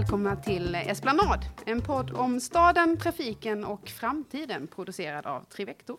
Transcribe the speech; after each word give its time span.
välkomna 0.00 0.36
till 0.36 0.74
Esplanad, 0.74 1.44
en 1.66 1.80
podd 1.80 2.10
om 2.10 2.40
staden, 2.40 2.96
trafiken 2.96 3.64
och 3.64 3.88
framtiden 3.88 4.66
producerad 4.66 5.26
av 5.26 5.44
Trivector. 5.44 5.98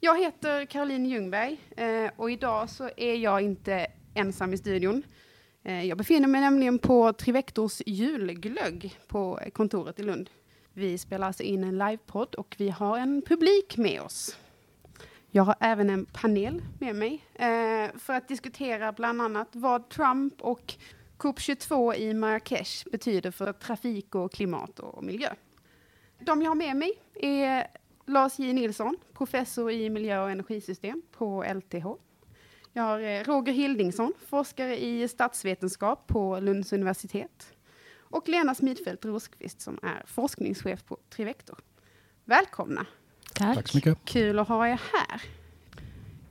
Jag 0.00 0.18
heter 0.18 0.64
Caroline 0.64 1.06
Ljungberg 1.06 1.60
eh, 1.76 2.10
och 2.16 2.30
idag 2.30 2.70
så 2.70 2.90
är 2.96 3.14
jag 3.14 3.40
inte 3.40 3.86
ensam 4.14 4.52
i 4.52 4.58
studion. 4.58 5.02
Eh, 5.64 5.84
jag 5.84 5.98
befinner 5.98 6.28
mig 6.28 6.40
nämligen 6.40 6.78
på 6.78 7.12
Trivectors 7.12 7.82
julglögg 7.86 8.98
på 9.08 9.40
kontoret 9.52 10.00
i 10.00 10.02
Lund. 10.02 10.30
Vi 10.72 10.98
spelar 10.98 11.26
alltså 11.26 11.42
in 11.42 11.64
en 11.64 11.78
livepodd 11.78 12.34
och 12.34 12.54
vi 12.58 12.70
har 12.70 12.98
en 12.98 13.22
publik 13.22 13.76
med 13.76 14.02
oss. 14.02 14.36
Jag 15.30 15.42
har 15.42 15.54
även 15.60 15.90
en 15.90 16.06
panel 16.06 16.62
med 16.78 16.96
mig 16.96 17.24
eh, 17.34 17.98
för 17.98 18.12
att 18.12 18.28
diskutera 18.28 18.92
bland 18.92 19.22
annat 19.22 19.48
vad 19.52 19.88
Trump 19.88 20.40
och 20.40 20.76
COP22 21.20 21.94
i 21.94 22.14
Marrakesh 22.14 22.88
betyder 22.90 23.30
för 23.30 23.52
trafik 23.52 24.14
och 24.14 24.32
klimat 24.32 24.78
och 24.78 25.04
miljö. 25.04 25.34
De 26.18 26.42
jag 26.42 26.50
har 26.50 26.54
med 26.54 26.76
mig 26.76 26.92
är 27.14 27.66
Lars 28.06 28.38
J 28.38 28.52
Nilsson, 28.52 28.96
professor 29.12 29.70
i 29.70 29.90
miljö 29.90 30.22
och 30.22 30.30
energisystem 30.30 31.02
på 31.12 31.44
LTH. 31.54 31.86
Jag 32.72 32.82
har 32.82 33.00
eh, 33.00 33.24
Roger 33.24 33.52
Hildingsson, 33.52 34.12
forskare 34.26 34.82
i 34.82 35.08
statsvetenskap 35.08 36.06
på 36.06 36.40
Lunds 36.40 36.72
universitet. 36.72 37.52
Och 37.98 38.28
Lena 38.28 38.54
Smidfeldt 38.54 39.04
Rosqvist 39.04 39.60
som 39.60 39.78
är 39.82 40.02
forskningschef 40.06 40.84
på 40.84 40.98
Trivector. 41.10 41.58
Välkomna! 42.24 42.86
Tack. 43.34 43.54
Tack 43.56 43.68
så 43.68 43.76
mycket. 43.76 43.98
Kul 44.04 44.38
att 44.38 44.48
ha 44.48 44.68
er 44.68 44.80
här. 44.92 45.22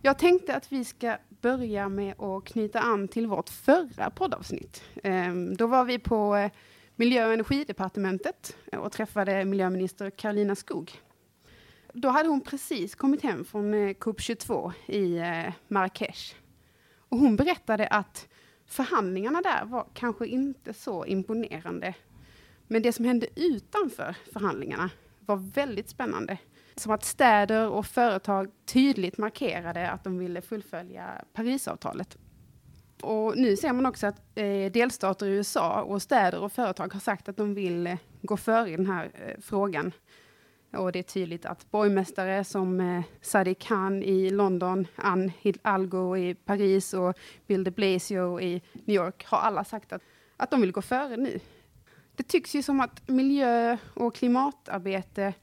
Jag 0.01 0.19
tänkte 0.19 0.55
att 0.55 0.71
vi 0.71 0.85
ska 0.85 1.17
börja 1.41 1.89
med 1.89 2.21
att 2.21 2.45
knyta 2.45 2.79
an 2.79 3.07
till 3.07 3.27
vårt 3.27 3.49
förra 3.49 4.09
poddavsnitt. 4.09 4.83
Ehm, 5.03 5.55
då 5.55 5.67
var 5.67 5.85
vi 5.85 5.99
på 5.99 6.35
eh, 6.35 6.51
Miljö 6.95 7.27
och 7.27 7.33
energidepartementet 7.33 8.57
eh, 8.71 8.79
och 8.79 8.91
träffade 8.91 9.45
miljöminister 9.45 10.09
Karolina 10.09 10.55
Skog. 10.55 10.91
Då 11.93 12.09
hade 12.09 12.29
hon 12.29 12.41
precis 12.41 12.95
kommit 12.95 13.21
hem 13.21 13.45
från 13.45 13.73
eh, 13.73 13.93
COP22 13.93 14.71
i 14.87 15.21
Marrakesh. 15.67 16.35
Och 17.09 17.17
hon 17.17 17.35
berättade 17.35 17.87
att 17.87 18.27
förhandlingarna 18.65 19.41
där 19.41 19.65
var 19.65 19.87
kanske 19.93 20.27
inte 20.27 20.73
så 20.73 21.05
imponerande. 21.05 21.93
Men 22.67 22.81
det 22.81 22.93
som 22.93 23.05
hände 23.05 23.27
utanför 23.35 24.15
förhandlingarna 24.33 24.89
var 25.25 25.35
väldigt 25.35 25.89
spännande 25.89 26.37
som 26.75 26.91
att 26.91 27.03
städer 27.03 27.69
och 27.69 27.85
företag 27.85 28.51
tydligt 28.65 29.17
markerade 29.17 29.89
att 29.89 30.03
de 30.03 30.17
ville 30.17 30.41
fullfölja 30.41 31.21
Parisavtalet. 31.33 32.17
Och 33.01 33.37
nu 33.37 33.57
ser 33.57 33.73
man 33.73 33.85
också 33.85 34.07
att 34.07 34.21
eh, 34.35 34.71
delstater 34.71 35.25
i 35.25 35.29
USA 35.29 35.81
och 35.81 36.01
städer 36.01 36.39
och 36.39 36.51
företag 36.51 36.93
har 36.93 36.99
sagt 36.99 37.29
att 37.29 37.37
de 37.37 37.53
vill 37.53 37.87
eh, 37.87 37.97
gå 38.21 38.37
före 38.37 38.69
i 38.69 38.75
den 38.75 38.85
här 38.85 39.11
eh, 39.13 39.41
frågan. 39.41 39.91
Och 40.73 40.91
det 40.91 40.99
är 40.99 41.03
tydligt 41.03 41.45
att 41.45 41.71
borgmästare 41.71 42.43
som 42.43 42.79
eh, 42.79 43.03
Sadiq 43.21 43.59
Khan 43.59 44.03
i 44.03 44.29
London, 44.29 44.87
Anne 44.95 45.33
Hidalgo 45.39 46.17
i 46.17 46.35
Paris 46.35 46.93
och 46.93 47.17
Bill 47.47 47.63
de 47.63 47.71
Blasio 47.71 48.39
i 48.41 48.61
New 48.73 48.95
York 48.95 49.25
har 49.25 49.37
alla 49.37 49.63
sagt 49.63 49.93
att, 49.93 50.01
att 50.37 50.51
de 50.51 50.61
vill 50.61 50.71
gå 50.71 50.81
före 50.81 51.17
nu. 51.17 51.39
Det 52.15 52.23
tycks 52.23 52.55
ju 52.55 52.63
som 52.63 52.79
att 52.81 53.07
miljö 53.07 53.77
och 53.93 54.15
klimatarbete 54.15 55.33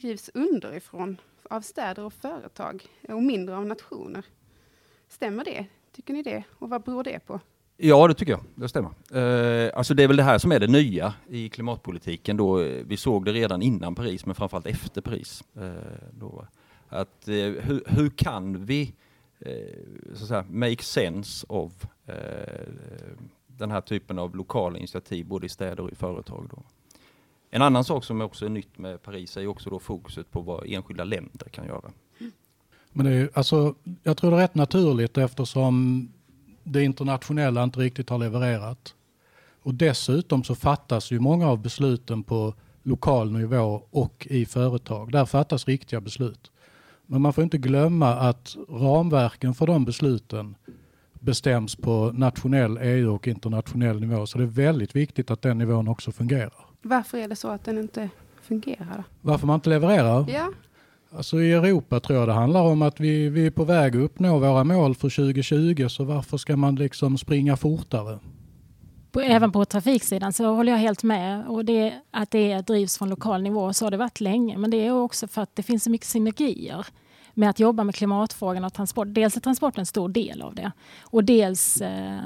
drivs 0.00 0.30
underifrån 0.34 1.16
av 1.50 1.60
städer 1.60 2.04
och 2.04 2.12
företag 2.12 2.84
och 3.08 3.22
mindre 3.22 3.56
av 3.56 3.66
nationer. 3.66 4.24
Stämmer 5.08 5.44
det? 5.44 5.66
Tycker 5.92 6.14
ni 6.14 6.22
det? 6.22 6.44
Och 6.50 6.70
vad 6.70 6.82
beror 6.82 7.04
det 7.04 7.26
på? 7.26 7.40
Ja, 7.76 8.08
det 8.08 8.14
tycker 8.14 8.32
jag. 8.32 8.44
Det 8.54 8.68
stämmer. 8.68 8.90
Eh, 9.12 9.70
alltså 9.74 9.94
det 9.94 10.02
är 10.02 10.08
väl 10.08 10.16
det 10.16 10.22
här 10.22 10.38
som 10.38 10.52
är 10.52 10.60
det 10.60 10.66
nya 10.66 11.14
i 11.28 11.48
klimatpolitiken. 11.48 12.36
Då, 12.36 12.56
vi 12.84 12.96
såg 12.96 13.24
det 13.24 13.32
redan 13.32 13.62
innan 13.62 13.94
Paris, 13.94 14.26
men 14.26 14.34
framförallt 14.34 14.66
efter 14.66 15.00
Paris. 15.00 15.44
Eh, 15.56 15.70
då, 16.12 16.46
att, 16.88 17.28
eh, 17.28 17.34
hur, 17.34 17.82
hur, 17.86 18.10
kan 18.10 18.64
vi 18.64 18.94
eh, 19.38 19.54
så 20.14 20.22
att 20.22 20.28
säga, 20.28 20.44
make 20.48 20.82
sense 20.82 21.46
of 21.48 21.86
eh, 22.06 22.68
den 23.46 23.70
här 23.70 23.80
typen 23.80 24.18
av 24.18 24.36
lokala 24.36 24.78
initiativ, 24.78 25.26
både 25.26 25.46
i 25.46 25.48
städer 25.48 25.80
och 25.80 25.90
i 25.90 25.94
företag? 25.94 26.48
Då? 26.50 26.62
En 27.50 27.62
annan 27.62 27.84
sak 27.84 28.04
som 28.04 28.20
också 28.20 28.44
är 28.44 28.48
nytt 28.48 28.78
med 28.78 29.02
Paris 29.02 29.36
är 29.36 29.46
också 29.46 29.70
då 29.70 29.78
fokuset 29.78 30.30
på 30.30 30.40
vad 30.40 30.64
enskilda 30.66 31.04
länder 31.04 31.48
kan 31.50 31.66
göra. 31.66 31.90
Mm. 32.20 32.32
Men 32.92 33.06
det 33.06 33.12
är, 33.12 33.30
alltså, 33.34 33.74
jag 34.02 34.16
tror 34.16 34.30
det 34.30 34.36
är 34.36 34.40
rätt 34.40 34.54
naturligt 34.54 35.18
eftersom 35.18 36.08
det 36.64 36.82
internationella 36.82 37.62
inte 37.62 37.80
riktigt 37.80 38.10
har 38.10 38.18
levererat. 38.18 38.94
Och 39.62 39.74
dessutom 39.74 40.44
så 40.44 40.54
fattas 40.54 41.10
ju 41.10 41.20
många 41.20 41.48
av 41.48 41.62
besluten 41.62 42.22
på 42.22 42.54
lokal 42.82 43.32
nivå 43.32 43.82
och 43.90 44.26
i 44.30 44.46
företag. 44.46 45.12
Där 45.12 45.24
fattas 45.24 45.68
riktiga 45.68 46.00
beslut. 46.00 46.50
Men 47.06 47.22
man 47.22 47.32
får 47.32 47.44
inte 47.44 47.58
glömma 47.58 48.14
att 48.14 48.56
ramverken 48.68 49.54
för 49.54 49.66
de 49.66 49.84
besluten 49.84 50.54
bestäms 51.12 51.76
på 51.76 52.12
nationell, 52.14 52.78
EU 52.78 53.14
och 53.14 53.28
internationell 53.28 54.00
nivå. 54.00 54.26
Så 54.26 54.38
det 54.38 54.44
är 54.44 54.48
väldigt 54.48 54.96
viktigt 54.96 55.30
att 55.30 55.42
den 55.42 55.58
nivån 55.58 55.88
också 55.88 56.12
fungerar. 56.12 56.69
Varför 56.82 57.18
är 57.18 57.28
det 57.28 57.36
så 57.36 57.48
att 57.48 57.64
den 57.64 57.78
inte 57.78 58.10
fungerar? 58.42 59.04
Varför 59.20 59.46
man 59.46 59.54
inte 59.54 59.70
levererar? 59.70 60.26
Ja. 60.28 60.48
Alltså 61.16 61.40
i 61.40 61.52
Europa 61.52 62.00
tror 62.00 62.18
jag 62.18 62.28
det 62.28 62.34
handlar 62.34 62.62
om 62.62 62.82
att 62.82 63.00
vi, 63.00 63.28
vi 63.28 63.46
är 63.46 63.50
på 63.50 63.64
väg 63.64 63.96
att 63.96 64.02
uppnå 64.02 64.38
våra 64.38 64.64
mål 64.64 64.94
för 64.94 65.10
2020 65.10 65.88
så 65.88 66.04
varför 66.04 66.36
ska 66.36 66.56
man 66.56 66.74
liksom 66.74 67.18
springa 67.18 67.56
fortare? 67.56 68.18
Även 69.22 69.52
på 69.52 69.64
trafiksidan 69.64 70.32
så 70.32 70.54
håller 70.54 70.72
jag 70.72 70.78
helt 70.78 71.02
med. 71.02 71.46
Och 71.48 71.64
det, 71.64 71.94
att 72.10 72.30
det 72.30 72.60
drivs 72.60 72.98
från 72.98 73.08
lokal 73.08 73.42
nivå 73.42 73.72
så 73.72 73.86
har 73.86 73.90
det 73.90 73.96
varit 73.96 74.20
länge. 74.20 74.58
Men 74.58 74.70
det 74.70 74.86
är 74.86 74.92
också 74.92 75.28
för 75.28 75.42
att 75.42 75.56
det 75.56 75.62
finns 75.62 75.84
så 75.84 75.90
mycket 75.90 76.06
synergier 76.06 76.86
med 77.34 77.50
att 77.50 77.60
jobba 77.60 77.84
med 77.84 77.94
klimatfrågan 77.94 78.64
och 78.64 78.72
transport. 78.72 79.08
Dels 79.10 79.36
är 79.36 79.40
transport 79.40 79.78
en 79.78 79.86
stor 79.86 80.08
del 80.08 80.42
av 80.42 80.54
det 80.54 80.72
och 81.00 81.24
dels 81.24 81.80
eh, 81.80 82.20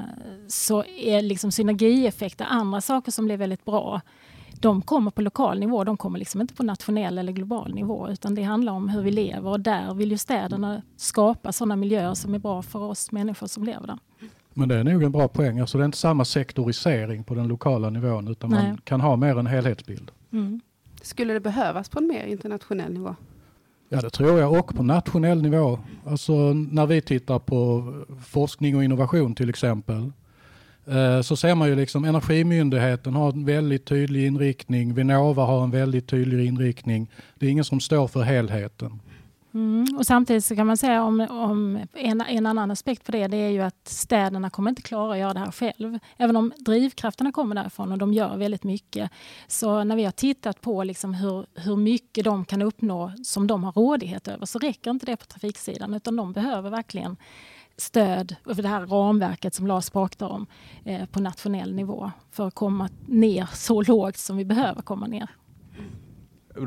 så 0.47 0.83
är 0.83 1.21
liksom 1.21 1.51
synergieffekter 1.51 2.45
andra 2.49 2.81
saker 2.81 3.11
som 3.11 3.25
blir 3.25 3.37
väldigt 3.37 3.65
bra 3.65 4.01
de 4.59 4.81
kommer 4.81 5.11
på 5.11 5.21
lokal 5.21 5.59
nivå, 5.59 5.83
de 5.83 5.97
kommer 5.97 6.19
liksom 6.19 6.41
inte 6.41 6.53
på 6.53 6.63
nationell 6.63 7.17
eller 7.17 7.31
global 7.31 7.73
nivå 7.73 8.09
utan 8.09 8.35
det 8.35 8.43
handlar 8.43 8.73
om 8.73 8.89
hur 8.89 9.01
vi 9.01 9.11
lever 9.11 9.49
och 9.49 9.59
där 9.59 9.93
vill 9.93 10.11
ju 10.11 10.17
städerna 10.17 10.81
skapa 10.95 11.51
sådana 11.51 11.75
miljöer 11.75 12.13
som 12.13 12.33
är 12.33 12.39
bra 12.39 12.61
för 12.61 12.79
oss 12.79 13.11
människor 13.11 13.47
som 13.47 13.63
lever 13.63 13.87
där. 13.87 13.97
Men 14.53 14.69
det 14.69 14.75
är 14.75 14.83
nog 14.83 15.03
en 15.03 15.11
bra 15.11 15.27
poäng, 15.27 15.59
alltså 15.59 15.77
det 15.77 15.83
är 15.83 15.85
inte 15.85 15.97
samma 15.97 16.25
sektorisering 16.25 17.23
på 17.23 17.35
den 17.35 17.47
lokala 17.47 17.89
nivån 17.89 18.27
utan 18.27 18.49
Nej. 18.49 18.67
man 18.67 18.77
kan 18.77 19.01
ha 19.01 19.15
mer 19.15 19.39
en 19.39 19.47
helhetsbild. 19.47 20.11
Mm. 20.31 20.61
Skulle 21.01 21.33
det 21.33 21.39
behövas 21.39 21.89
på 21.89 21.99
en 21.99 22.07
mer 22.07 22.25
internationell 22.25 22.93
nivå? 22.93 23.15
Ja 23.89 24.01
det 24.01 24.09
tror 24.09 24.39
jag 24.39 24.59
och 24.59 24.75
på 24.75 24.83
nationell 24.83 25.41
nivå. 25.41 25.79
Alltså 26.05 26.33
när 26.53 26.85
vi 26.85 27.01
tittar 27.01 27.39
på 27.39 27.93
forskning 28.25 28.75
och 28.75 28.83
innovation 28.83 29.35
till 29.35 29.49
exempel 29.49 30.11
Eh, 30.87 31.21
så 31.21 31.35
ser 31.35 31.55
man 31.55 31.67
ju 31.67 31.75
liksom 31.75 32.05
Energimyndigheten 32.05 33.13
har 33.13 33.31
en 33.31 33.45
väldigt 33.45 33.85
tydlig 33.85 34.27
inriktning, 34.27 34.93
Vinnova 34.93 35.43
har 35.43 35.63
en 35.63 35.71
väldigt 35.71 36.07
tydlig 36.07 36.45
inriktning. 36.45 37.11
Det 37.35 37.45
är 37.45 37.49
ingen 37.49 37.65
som 37.65 37.79
står 37.79 38.07
för 38.07 38.21
helheten. 38.21 38.99
Mm, 39.55 39.85
och 39.97 40.05
samtidigt 40.05 40.45
så 40.45 40.55
kan 40.55 40.67
man 40.67 40.77
säga 40.77 41.03
om, 41.03 41.19
om 41.19 41.79
en, 41.93 42.21
en, 42.21 42.45
annan 42.45 42.71
aspekt 42.71 43.05
på 43.05 43.11
det, 43.11 43.27
det 43.27 43.37
är 43.37 43.49
ju 43.49 43.61
att 43.61 43.87
städerna 43.87 44.49
kommer 44.49 44.69
inte 44.69 44.81
klara 44.81 45.13
att 45.13 45.19
göra 45.19 45.33
det 45.33 45.39
här 45.39 45.51
själv. 45.51 45.99
Även 46.17 46.35
om 46.35 46.53
drivkrafterna 46.57 47.31
kommer 47.31 47.55
därifrån 47.55 47.91
och 47.91 47.97
de 47.97 48.13
gör 48.13 48.37
väldigt 48.37 48.63
mycket. 48.63 49.11
Så 49.47 49.83
när 49.83 49.95
vi 49.95 50.03
har 50.03 50.11
tittat 50.11 50.61
på 50.61 50.83
liksom 50.83 51.13
hur, 51.13 51.45
hur 51.53 51.75
mycket 51.75 52.25
de 52.25 52.45
kan 52.45 52.61
uppnå 52.61 53.11
som 53.23 53.47
de 53.47 53.63
har 53.63 53.71
rådighet 53.71 54.27
över 54.27 54.45
så 54.45 54.59
räcker 54.59 54.91
inte 54.91 55.05
det 55.05 55.15
på 55.15 55.25
trafiksidan 55.25 55.93
utan 55.93 56.15
de 56.15 56.33
behöver 56.33 56.69
verkligen 56.69 57.17
stöd 57.77 58.35
för 58.45 58.61
det 58.61 58.67
här 58.67 58.85
ramverket 58.85 59.53
som 59.53 59.67
Lars 59.67 59.89
pratar 59.89 60.29
om 60.29 60.47
eh, 60.85 61.05
på 61.05 61.19
nationell 61.19 61.75
nivå 61.75 62.11
för 62.31 62.47
att 62.47 62.55
komma 62.55 62.89
ner 63.07 63.49
så 63.53 63.81
lågt 63.81 64.17
som 64.17 64.37
vi 64.37 64.45
behöver 64.45 64.81
komma 64.81 65.07
ner. 65.07 65.29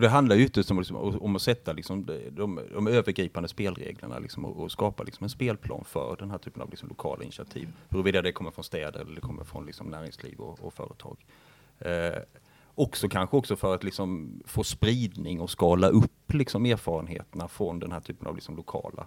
Det 0.00 0.08
handlar 0.08 0.36
ju 0.36 0.44
ytterst 0.44 0.70
om, 0.70 0.78
liksom, 0.78 0.96
om 0.96 1.36
att 1.36 1.42
sätta 1.42 1.72
liksom, 1.72 2.06
de, 2.30 2.60
de 2.74 2.86
övergripande 2.86 3.48
spelreglerna 3.48 4.18
liksom, 4.18 4.44
och, 4.44 4.62
och, 4.62 4.72
skapa 4.72 5.02
liksom, 5.02 5.24
en 5.24 5.30
spelplan 5.30 5.84
för 5.84 6.16
den 6.18 6.30
här 6.30 6.38
typen 6.38 6.62
av 6.62 6.70
liksom, 6.70 6.88
lokala 6.88 7.22
initiativ. 7.22 7.68
Huruvida 7.88 8.22
det 8.22 8.32
kommer 8.32 8.50
från 8.50 8.64
städer 8.64 9.00
eller 9.00 9.14
det 9.14 9.20
kommer 9.20 9.44
från 9.44 9.66
liksom, 9.66 9.86
näringsliv 9.86 10.40
och, 10.40 10.60
och 10.60 10.74
företag. 10.74 11.26
Eh, 11.78 12.22
också 12.74 13.08
kanske 13.08 13.36
också 13.36 13.56
för 13.56 13.74
att 13.74 13.84
liksom, 13.84 14.40
få 14.46 14.64
spridning 14.64 15.40
och 15.40 15.50
skala 15.50 15.88
upp 15.88 16.32
liksom, 16.32 16.66
erfarenheterna 16.66 17.48
från 17.48 17.78
den 17.78 17.92
här 17.92 18.00
typen 18.00 18.26
av 18.26 18.34
liksom, 18.34 18.56
lokala 18.56 19.06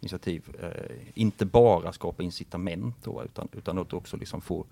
initiativ 0.00 0.42
eh, 0.62 0.96
inte 1.14 1.46
bara 1.46 1.92
skapa 1.92 2.22
incitament 2.22 2.96
då, 3.02 3.22
utan, 3.24 3.48
utan 3.52 3.78
att 3.78 3.92
också 3.92 4.16
liksom 4.16 4.40
få 4.40 4.66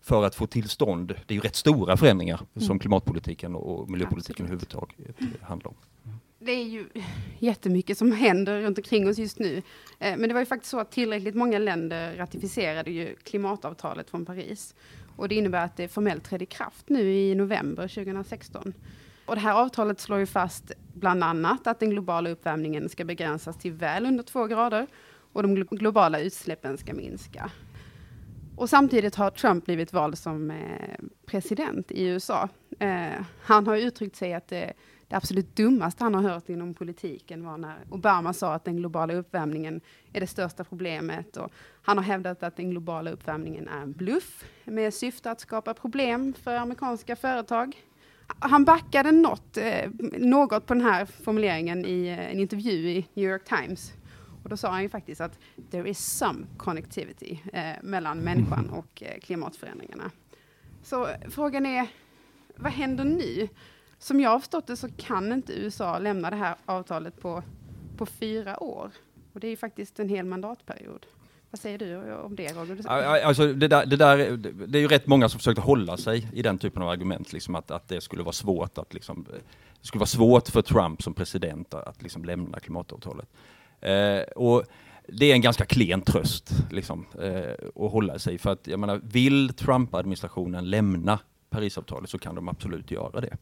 för 0.00 0.24
att 0.24 0.34
få 0.34 0.46
tillstånd, 0.46 1.08
det 1.26 1.34
är 1.34 1.36
ju 1.36 1.40
rätt 1.40 1.56
stora 1.56 1.96
förändringar 1.96 2.40
mm. 2.54 2.66
som 2.66 2.78
klimatpolitiken 2.78 3.54
och 3.54 3.90
miljöpolitiken 3.90 4.46
överhuvudtaget 4.46 4.96
handlar 5.42 5.68
om. 5.68 5.74
Det 6.38 6.52
är 6.52 6.64
ju 6.64 6.86
jättemycket 7.38 7.98
som 7.98 8.12
händer 8.12 8.62
runt 8.62 8.78
omkring 8.78 9.08
oss 9.08 9.18
just 9.18 9.38
nu. 9.38 9.62
Eh, 9.98 10.16
men 10.16 10.28
det 10.28 10.32
var 10.32 10.40
ju 10.40 10.46
faktiskt 10.46 10.70
så 10.70 10.80
att 10.80 10.90
tillräckligt 10.90 11.34
många 11.34 11.58
länder 11.58 12.16
ratificerade 12.16 12.90
ju 12.90 13.16
klimatavtalet 13.22 14.10
från 14.10 14.26
Paris. 14.26 14.74
Och 15.16 15.28
det 15.28 15.34
innebär 15.34 15.64
att 15.64 15.76
det 15.76 15.88
formellt 15.88 16.24
trädde 16.24 16.44
i 16.44 16.46
kraft 16.46 16.88
nu 16.88 17.14
i 17.14 17.34
november 17.34 17.88
2016. 17.88 18.72
Och 19.28 19.34
det 19.34 19.40
här 19.40 19.54
avtalet 19.54 20.00
slår 20.00 20.18
ju 20.18 20.26
fast 20.26 20.72
bland 20.94 21.24
annat 21.24 21.66
att 21.66 21.80
den 21.80 21.90
globala 21.90 22.30
uppvärmningen 22.30 22.88
ska 22.88 23.04
begränsas 23.04 23.56
till 23.56 23.72
väl 23.72 24.06
under 24.06 24.22
två 24.22 24.46
grader 24.46 24.86
och 25.32 25.42
de 25.42 25.54
globala 25.54 26.20
utsläppen 26.20 26.78
ska 26.78 26.94
minska. 26.94 27.50
Och 28.56 28.70
samtidigt 28.70 29.14
har 29.14 29.30
Trump 29.30 29.64
blivit 29.64 29.92
vald 29.92 30.18
som 30.18 30.50
eh, 30.50 31.04
president 31.26 31.90
i 31.90 32.06
USA. 32.06 32.48
Eh, 32.78 33.24
han 33.42 33.66
har 33.66 33.76
uttryckt 33.76 34.16
sig 34.16 34.34
att 34.34 34.48
det, 34.48 34.72
det 35.08 35.16
absolut 35.16 35.56
dummaste 35.56 36.04
han 36.04 36.14
har 36.14 36.22
hört 36.22 36.48
inom 36.48 36.74
politiken 36.74 37.44
var 37.44 37.58
när 37.58 37.76
Obama 37.90 38.32
sa 38.32 38.54
att 38.54 38.64
den 38.64 38.76
globala 38.76 39.14
uppvärmningen 39.14 39.80
är 40.12 40.20
det 40.20 40.26
största 40.26 40.64
problemet. 40.64 41.36
Och 41.36 41.52
han 41.82 41.98
har 41.98 42.04
hävdat 42.04 42.42
att 42.42 42.56
den 42.56 42.70
globala 42.70 43.10
uppvärmningen 43.10 43.68
är 43.68 43.82
en 43.82 43.92
bluff 43.92 44.44
med 44.64 44.94
syfte 44.94 45.30
att 45.30 45.40
skapa 45.40 45.74
problem 45.74 46.34
för 46.42 46.56
amerikanska 46.56 47.16
företag. 47.16 47.76
Han 48.38 48.64
backade 48.64 49.12
något, 49.12 49.56
eh, 49.56 49.90
något 50.18 50.66
på 50.66 50.74
den 50.74 50.84
här 50.84 51.04
formuleringen 51.04 51.84
i 51.84 52.08
en 52.08 52.40
intervju 52.40 52.90
i 52.90 53.06
New 53.14 53.30
York 53.30 53.44
Times. 53.44 53.92
Och 54.42 54.48
då 54.48 54.56
sa 54.56 54.70
han 54.70 54.82
ju 54.82 54.88
faktiskt 54.88 55.20
att 55.20 55.38
there 55.70 55.90
is 55.90 55.98
some 55.98 56.46
connectivity 56.56 57.40
eh, 57.52 57.72
mellan 57.82 58.18
människan 58.18 58.64
mm. 58.64 58.74
och 58.74 59.02
eh, 59.02 59.20
klimatförändringarna. 59.20 60.10
Så 60.82 61.08
frågan 61.30 61.66
är, 61.66 61.86
vad 62.56 62.72
händer 62.72 63.04
nu? 63.04 63.48
Som 63.98 64.20
jag 64.20 64.30
har 64.30 64.38
förstått 64.38 64.66
det 64.66 64.76
så 64.76 64.88
kan 64.88 65.32
inte 65.32 65.52
USA 65.52 65.98
lämna 65.98 66.30
det 66.30 66.36
här 66.36 66.56
avtalet 66.66 67.20
på, 67.20 67.42
på 67.96 68.06
fyra 68.06 68.62
år. 68.62 68.90
Och 69.32 69.40
det 69.40 69.46
är 69.46 69.50
ju 69.50 69.56
faktiskt 69.56 70.00
en 70.00 70.08
hel 70.08 70.26
mandatperiod. 70.26 71.06
Vad 71.50 71.58
säger 71.60 71.78
du 71.78 72.14
om 72.14 72.36
det 72.36 72.52
Roger? 72.52 72.88
Alltså, 73.24 73.52
det, 73.52 73.68
där, 73.68 73.86
det, 73.86 73.96
där, 73.96 74.36
det 74.66 74.78
är 74.78 74.82
ju 74.82 74.88
rätt 74.88 75.06
många 75.06 75.28
som 75.28 75.38
försökte 75.38 75.60
hålla 75.60 75.96
sig 75.96 76.28
i 76.32 76.42
den 76.42 76.58
typen 76.58 76.82
av 76.82 76.88
argument, 76.88 77.32
liksom 77.32 77.54
att, 77.54 77.70
att 77.70 77.88
det 77.88 78.00
skulle 78.00 78.22
vara 78.22 78.32
svårt 78.32 78.78
att 78.78 78.94
liksom, 78.94 79.26
det 79.80 79.86
skulle 79.86 80.00
vara 80.00 80.06
svårt 80.06 80.48
för 80.48 80.62
Trump 80.62 81.02
som 81.02 81.14
president 81.14 81.74
att, 81.74 82.02
liksom 82.02 82.24
lämna 82.24 82.60
klimatavtalet. 82.60 83.28
Eh, 83.80 84.20
och 84.36 84.64
det 85.06 85.30
är 85.30 85.34
en 85.34 85.40
ganska 85.40 85.64
klen 85.64 86.02
tröst 86.02 86.50
liksom, 86.70 87.06
eh, 87.20 87.84
att 87.84 87.92
hålla 87.92 88.18
sig 88.18 88.38
för 88.38 88.52
att 88.52 88.66
jag 88.66 88.80
menar, 88.80 89.00
vill 89.04 89.52
Trump-administrationen 89.54 90.70
lämna 90.70 91.18
Parisavtalet 91.50 92.10
så 92.10 92.18
kan 92.18 92.34
de 92.34 92.48
absolut 92.48 92.90
göra 92.90 93.20
det. 93.20 93.36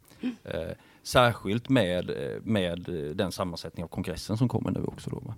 Eh, 0.45 0.77
särskilt 1.03 1.69
med, 1.69 2.11
eh, 2.11 2.43
med 2.43 2.79
den 3.15 3.33
sammansättning 3.33 3.85
av 3.85 3.89
kongressen 3.89 4.37
som 4.37 4.49
kommer 4.49 4.71
nu 4.71 4.85
också. 4.85 5.11
Då, 5.11 5.19
va? 5.19 5.35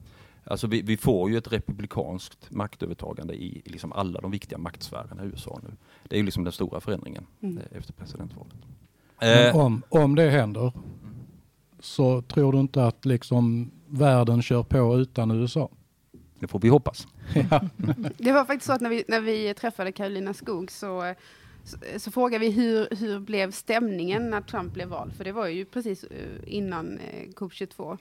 Alltså 0.51 0.67
vi, 0.67 0.83
vi, 0.83 0.97
får 0.97 1.31
ju 1.31 1.39
ett 1.39 1.53
republikanskt 1.53 2.51
maktövertagande 2.51 3.35
i, 3.35 3.63
i 3.65 3.71
liksom 3.71 3.93
alla 3.93 4.21
de 4.21 4.31
viktiga 4.31 4.59
maktsfärerna 4.59 5.25
i 5.25 5.27
USA 5.27 5.61
nu. 5.63 5.77
Det 6.09 6.17
är 6.17 6.19
ju 6.19 6.25
liksom 6.25 6.45
den 6.45 6.53
stora 6.53 6.81
förändringen 6.81 7.27
mm. 7.41 7.59
Eh, 7.59 7.79
efter 7.79 7.93
presidentvalet. 7.93 8.55
Eh. 9.21 9.57
om, 9.57 9.83
om 9.89 10.15
det 10.15 10.31
händer 10.31 10.73
så 11.81 12.23
tror 12.23 12.53
du 12.53 12.61
inte 12.61 12.85
att 12.85 13.05
liksom 13.05 13.71
världen 13.87 14.43
kör 14.43 14.63
på 14.63 14.99
utan 14.99 15.31
USA? 15.31 15.71
Det 16.41 16.47
får 16.47 16.61
vi 16.61 16.69
hoppas. 16.69 17.07
Ja. 17.51 17.61
det 18.19 18.33
var 18.33 18.45
faktiskt 18.45 18.67
så 18.67 18.73
att 18.73 18.81
när 18.81 18.91
vi, 18.91 19.05
när 19.09 19.21
vi 19.21 19.55
träffade 19.55 19.93
Karolina 19.93 20.35
Skog 20.35 20.71
så, 20.71 21.15
så, 21.69 21.77
så 21.99 22.11
frågade 22.11 22.45
vi 22.45 22.51
hur, 22.51 22.89
hur 22.97 23.21
blev 23.21 23.51
stämningen 23.51 24.31
när 24.31 24.41
Trump 24.41 24.75
blev 24.75 24.89
vald? 24.89 25.15
För 25.17 25.25
det 25.25 25.33
var 25.33 25.47
ju 25.47 25.65
precis 25.65 26.05
eh, 26.05 26.39
innan 26.47 26.99
eh, 26.99 27.29
COP22. 27.29 27.99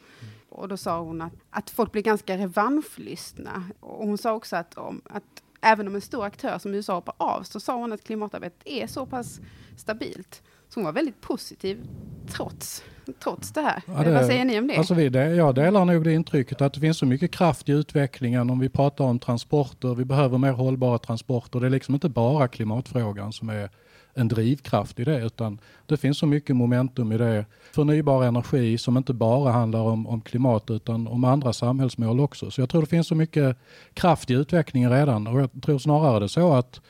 Och 0.49 0.67
då 0.67 0.77
sa 0.77 1.01
hon 1.01 1.21
att, 1.21 1.33
att 1.49 1.69
folk 1.69 1.91
blir 1.91 2.01
ganska 2.01 2.37
revanschlystna. 2.37 3.63
Och 3.79 4.07
hon 4.07 4.17
sa 4.17 4.33
också 4.33 4.55
att, 4.55 4.77
om, 4.77 5.01
att 5.05 5.43
även 5.61 5.87
om 5.87 5.95
en 5.95 6.01
stor 6.01 6.25
aktör 6.25 6.59
som 6.59 6.73
USA 6.73 6.93
hoppar 6.93 7.15
av, 7.17 7.43
så 7.43 7.59
sa 7.59 7.75
hon 7.75 7.93
att 7.93 8.03
klimatarbetet 8.03 8.61
är 8.65 8.87
så 8.87 9.05
pass 9.05 9.39
stabilt. 9.77 10.41
Så 10.69 10.79
hon 10.79 10.85
var 10.85 10.91
väldigt 10.93 11.21
positiv 11.21 11.87
trots, 12.29 12.83
trots 13.13 13.51
det 13.51 13.61
här. 13.61 13.81
Ja, 13.85 14.03
det, 14.03 14.11
Vad 14.11 14.25
säger 14.25 14.45
ni 14.45 14.59
om 14.59 14.67
det? 14.67 14.77
Alltså 14.77 14.93
vi? 14.93 15.35
Jag 15.37 15.55
delar 15.55 15.85
nog 15.85 16.03
det 16.03 16.13
intrycket 16.13 16.61
att 16.61 16.73
det 16.73 16.79
finns 16.79 16.97
så 16.97 17.05
mycket 17.05 17.31
kraft 17.31 17.69
i 17.69 17.71
utvecklingen 17.71 18.49
om 18.49 18.59
vi 18.59 18.69
pratar 18.69 19.05
om 19.05 19.19
transporter. 19.19 19.95
Vi 19.95 20.05
behöver 20.05 20.37
mer 20.37 20.51
hållbara 20.51 20.97
transporter. 20.97 21.59
Det 21.59 21.65
är 21.65 21.69
liksom 21.69 21.93
inte 21.93 22.09
bara 22.09 22.47
klimatfrågan 22.47 23.33
som 23.33 23.49
är 23.49 23.69
en 24.17 24.27
drivkraft 24.27 24.99
i 24.99 25.03
det, 25.03 25.25
utan 25.25 25.59
det 25.85 25.97
finns 25.97 26.17
så 26.17 26.25
mycket 26.25 26.55
momentum 26.55 27.11
i 27.11 27.17
det. 27.17 27.45
Förnybar 27.71 28.23
energi 28.23 28.77
som 28.77 28.97
inte 28.97 29.13
bara 29.13 29.51
handlar 29.51 29.79
om, 29.79 30.07
om 30.07 30.21
klimat 30.21 30.69
utan 30.69 31.07
om 31.07 31.23
andra 31.23 31.53
samhällsmål 31.53 32.19
också. 32.19 32.51
Så 32.51 32.61
jag 32.61 32.69
tror 32.69 32.81
det 32.81 32.87
finns 32.87 33.07
så 33.07 33.15
mycket 33.15 33.57
kraft 33.93 34.31
i 34.31 34.33
utvecklingen 34.33 34.91
redan 34.91 35.27
och 35.27 35.41
jag 35.41 35.49
tror 35.61 35.79
snarare 35.79 36.19
det 36.19 36.29
så 36.29 36.53
att 36.53 36.81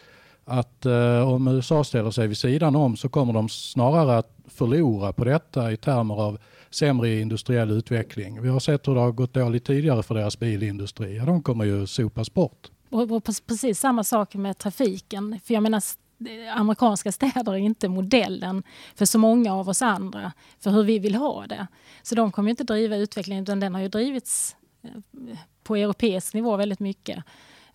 att 0.47 0.85
eh, 0.85 1.33
om 1.33 1.47
USA 1.47 1.83
ställer 1.83 2.11
sig 2.11 2.27
vid 2.27 2.37
sidan 2.37 2.75
om 2.75 2.97
så 2.97 3.09
kommer 3.09 3.33
de 3.33 3.49
snarare 3.49 4.17
att 4.17 4.37
förlora 4.47 5.13
på 5.13 5.23
detta 5.23 5.71
i 5.71 5.77
termer 5.77 6.21
av 6.21 6.39
sämre 6.69 7.19
industriell 7.19 7.71
utveckling. 7.71 8.41
Vi 8.41 8.49
har 8.49 8.59
sett 8.59 8.87
hur 8.87 8.93
det 8.93 8.99
har 8.99 9.11
gått 9.11 9.33
dåligt 9.33 9.65
tidigare 9.65 10.03
för 10.03 10.15
deras 10.15 10.39
bilindustri. 10.39 11.17
Ja, 11.17 11.25
de 11.25 11.41
kommer 11.41 11.65
ju 11.65 11.87
sopas 11.87 12.33
bort. 12.33 12.67
Och 12.89 13.23
precis 13.47 13.79
samma 13.79 14.03
sak 14.03 14.35
med 14.35 14.57
trafiken. 14.57 15.39
För 15.43 15.53
jag 15.53 15.63
menar, 15.63 15.81
amerikanska 16.55 17.11
städer 17.11 17.53
är 17.53 17.57
inte 17.57 17.89
modellen 17.89 18.63
för 18.95 19.05
så 19.05 19.19
många 19.19 19.53
av 19.53 19.69
oss 19.69 19.81
andra 19.81 20.31
för 20.59 20.71
hur 20.71 20.83
vi 20.83 20.99
vill 20.99 21.15
ha 21.15 21.47
det. 21.47 21.67
Så 22.03 22.15
de 22.15 22.31
kommer 22.31 22.49
inte 22.49 22.63
driva 22.63 22.95
utvecklingen 22.95 23.43
utan 23.43 23.59
den 23.59 23.75
har 23.75 23.81
ju 23.81 23.87
drivits 23.87 24.55
eh, 24.83 24.89
på 25.63 25.75
europeisk 25.75 26.33
nivå 26.33 26.57
väldigt 26.57 26.79
mycket. 26.79 27.23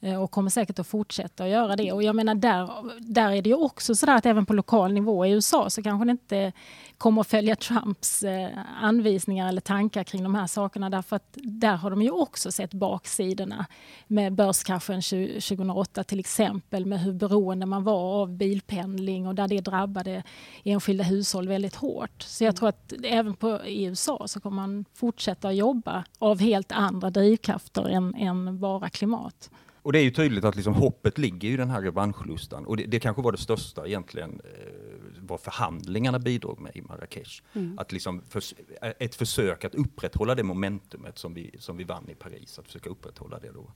Eh, 0.04 0.22
och 0.22 0.30
kommer 0.30 0.50
säkert 0.50 0.78
att 0.78 0.86
fortsätta 0.86 1.44
att 1.44 1.50
göra 1.50 1.76
det. 1.76 1.92
Och 1.92 2.02
jag 2.02 2.16
menar 2.16 2.34
där, 2.34 2.70
där 3.00 3.30
är 3.32 3.42
det 3.42 3.48
ju 3.48 3.54
också 3.54 3.94
så 3.94 4.10
att 4.10 4.26
även 4.26 4.46
på 4.46 4.54
lokal 4.54 4.92
nivå 4.92 5.26
i 5.26 5.30
USA 5.30 5.70
så 5.70 5.82
kanske 5.82 6.04
det 6.04 6.10
inte 6.10 6.52
kommer 6.98 7.20
att 7.20 7.26
följa 7.26 7.56
Trumps 7.56 8.22
eh, 8.22 8.50
anvisningar 8.82 9.48
eller 9.48 9.60
tankar 9.60 10.04
kring 10.04 10.22
de 10.22 10.34
här 10.34 10.46
sakerna 10.46 10.90
därför 10.90 11.16
att 11.16 11.28
där 11.34 11.76
har 11.76 11.90
de 11.90 12.02
ju 12.02 12.10
också 12.10 12.52
sett 12.52 12.74
baksidorna 12.74 13.66
med 14.06 14.32
börskraschen 14.32 15.02
2008 15.02 16.04
till 16.04 16.20
exempel 16.20 16.86
med 16.86 17.00
hur 17.00 17.12
beroende 17.12 17.66
man 17.66 17.84
var 17.84 18.22
av 18.22 18.36
bilpendling 18.36 19.26
och 19.26 19.34
där 19.34 19.48
det 19.48 19.60
drabbade 19.60 20.22
enskilda 20.64 21.04
hushåll 21.04 21.48
väldigt 21.48 21.76
hårt. 21.76 22.22
Så 22.22 22.44
jag 22.44 22.56
tror 22.56 22.68
att 22.68 22.92
även 23.04 23.34
på, 23.34 23.60
i 23.64 23.84
USA 23.84 24.24
så 24.26 24.40
kommer 24.40 24.56
man 24.56 24.84
fortsätta 24.94 25.48
att 25.48 25.56
jobba 25.56 26.04
av 26.18 26.40
helt 26.40 26.72
andra 26.72 27.10
drivkrafter 27.10 27.88
än, 27.88 28.14
än 28.14 28.60
bara 28.60 28.88
klimat. 28.88 29.50
Och 29.82 29.92
det 29.92 29.98
är 29.98 30.02
ju 30.02 30.10
tydligt 30.10 30.44
att 30.44 30.56
liksom 30.56 30.74
hoppet 30.74 31.18
ligger 31.18 31.48
i 31.48 31.56
den 31.56 31.70
här 31.70 31.82
revanschlustan. 31.82 32.66
Och 32.66 32.76
det, 32.76 32.86
det 32.86 33.00
kanske 33.00 33.22
var 33.22 33.32
det 33.32 33.38
största 33.38 33.86
egentligen, 33.86 34.40
eh, 34.44 34.72
vad 35.20 35.40
förhandlingarna 35.40 36.18
bidrog 36.18 36.60
med 36.60 36.76
i 36.76 36.82
Marrakesh. 36.82 37.42
Mm. 37.52 37.78
Att 37.78 37.92
liksom 37.92 38.22
för, 38.28 38.42
ett 38.98 39.14
försök 39.14 39.64
att 39.64 39.74
upprätthålla 39.74 40.34
det 40.34 40.42
momentumet 40.42 41.18
som 41.18 41.34
vi, 41.34 41.50
som 41.58 41.76
vi 41.76 41.84
vann 41.84 42.08
i 42.08 42.14
Paris, 42.14 42.58
att 42.58 42.66
försöka 42.66 42.90
upprätthålla 42.90 43.38
det 43.38 43.50
då. 43.50 43.72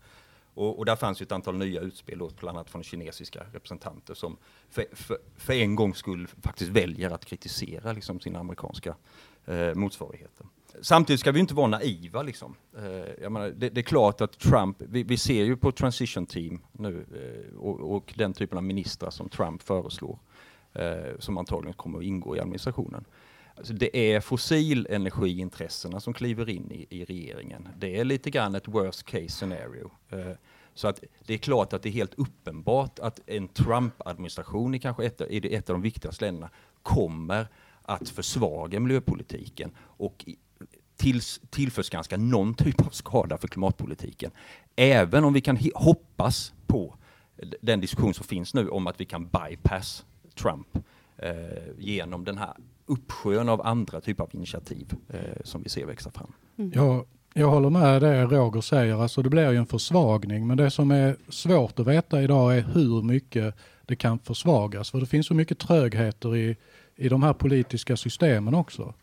Och, 0.55 0.79
och 0.79 0.85
där 0.85 0.97
fanns 0.97 1.21
ju 1.21 1.25
ett 1.25 1.33
antal 1.33 1.57
nya 1.57 1.81
utspel, 1.81 2.19
då, 2.19 2.31
bland 2.41 2.59
annat 2.59 2.71
från 2.71 2.83
kinesiska 2.83 3.47
representanter 3.53 4.15
som 4.15 4.37
för, 4.71 4.85
för, 4.93 5.19
för 5.37 5.53
en 5.53 5.75
gångs 5.75 5.99
skull 5.99 6.27
faktiskt 6.43 6.71
väljer 6.71 7.11
att 7.11 7.25
kritisera 7.25 7.93
liksom, 7.93 8.21
sina 8.21 8.39
amerikanska 8.39 8.97
eh, 9.47 9.75
motsvarigheter 9.75 10.47
samtidigt 10.80 11.21
ska 11.21 11.33
vi 11.33 11.40
inte 11.40 11.54
vara 11.54 11.66
naiva. 11.66 12.23
Liksom. 12.23 12.54
Eh, 12.78 13.23
jag 13.23 13.33
menar, 13.33 13.49
det, 13.49 13.68
det, 13.68 13.80
är 13.80 13.83
klart 13.83 14.21
att 14.21 14.38
Trump, 14.38 14.76
vi, 14.78 15.02
vi 15.02 15.16
ser 15.16 15.45
ju 15.45 15.56
på 15.56 15.73
transition 15.73 16.26
team 16.26 16.61
nu 16.73 17.06
eh, 17.14 17.59
och, 17.59 17.97
och, 17.97 18.14
den 18.16 18.33
typen 18.33 18.59
av 18.59 18.64
ministrar 18.64 19.11
som 19.11 19.28
Trump 19.28 19.62
föreslår, 19.62 20.18
eh, 20.73 21.18
som 21.18 21.38
antagligen 21.38 21.75
kommer 21.75 21.99
att 21.99 22.04
ingå 22.04 22.37
i 22.37 22.40
administrationen. 22.40 23.04
Alltså 23.56 23.73
det 23.73 23.97
är 24.14 24.21
fossilenergiintressena 24.21 26.00
som 26.00 26.14
kliver 26.14 26.49
in 26.49 26.73
i, 26.73 26.87
i, 26.90 27.04
regeringen. 27.04 27.68
Det 27.78 27.99
är 27.99 28.04
lite 28.04 28.30
grann 28.30 28.54
ett 28.54 28.68
worst 28.68 29.02
case 29.02 29.28
scenario. 29.28 29.90
Eh, 30.11 30.33
så 30.75 30.88
att 30.88 31.04
det 31.26 31.35
är 31.35 31.38
klart 31.38 31.73
att 31.73 31.83
det 31.83 31.88
är 31.88 31.92
helt 31.92 32.14
uppenbart 32.14 32.99
att 32.99 33.21
en 33.26 33.49
Trump-administration 33.49 34.75
i 34.75 34.78
kanske 34.78 35.06
ett, 35.06 35.21
i 35.21 35.54
ett 35.54 35.71
av 35.71 35.75
de 35.75 35.83
viktigaste 35.83 36.25
länderna 36.25 36.50
kommer 36.83 37.49
att 37.83 38.09
försvaga 38.09 38.80
miljöpolitiken 38.80 39.71
och 39.78 40.25
tills, 40.97 41.41
tillförskanska 41.50 42.17
någon 42.17 42.55
typ 42.55 42.87
av 42.87 42.91
skada 42.91 43.38
för 43.38 43.49
klimatpolitiken. 43.49 44.31
Även 44.76 45.25
om 45.25 45.33
vi 45.33 45.41
kan 45.41 45.59
hoppas 45.75 46.53
på 46.67 46.95
den 47.61 47.81
diskussion 47.81 48.15
som 48.15 48.25
finns 48.25 48.55
nu 48.55 48.69
om 48.69 48.87
att 48.87 49.00
vi 49.00 49.05
kan 49.05 49.29
bypass 49.29 50.05
Trump 50.35 50.79
eh, 51.17 51.33
genom 51.79 52.25
den 52.25 52.38
här 52.38 52.55
uppsjön 52.87 53.49
av 53.49 53.67
andra 53.67 54.00
typer 54.00 54.25
av 54.25 54.31
initiativ 54.33 54.93
eh, 55.09 55.43
som 55.45 55.62
vi 55.62 55.69
ser 55.69 55.87
växa 55.87 56.11
fram. 56.11 56.33
Mm. 56.59 56.73
Jag, 56.75 57.07
jag 57.35 57.50
håller 57.50 57.71
med 57.71 58.03
det 58.03 58.25
Roger 58.25 58.61
säger, 58.61 59.03
alltså 59.03 59.23
det 59.23 59.31
blir 59.31 59.50
ju 59.50 59.57
en 59.57 59.67
försvagning 59.67 60.47
men 60.47 60.57
det 60.57 60.71
som 60.71 60.91
är 60.91 61.17
svårt 61.29 61.79
att 61.79 61.87
veta 61.87 62.23
idag 62.23 62.57
är 62.57 62.62
hur 62.62 63.03
mycket 63.03 63.55
det 63.87 63.97
kan 63.97 64.19
försvagas 64.19 64.91
för 64.91 65.00
det 65.00 65.07
finns 65.07 65.26
så 65.26 65.35
mycket 65.35 65.59
trögheter 65.59 66.37
i, 66.37 66.57
i 66.97 67.09
de 67.09 67.23
här 67.23 67.33
politiska 67.33 67.97
systemen 67.97 68.55
också 68.55 68.95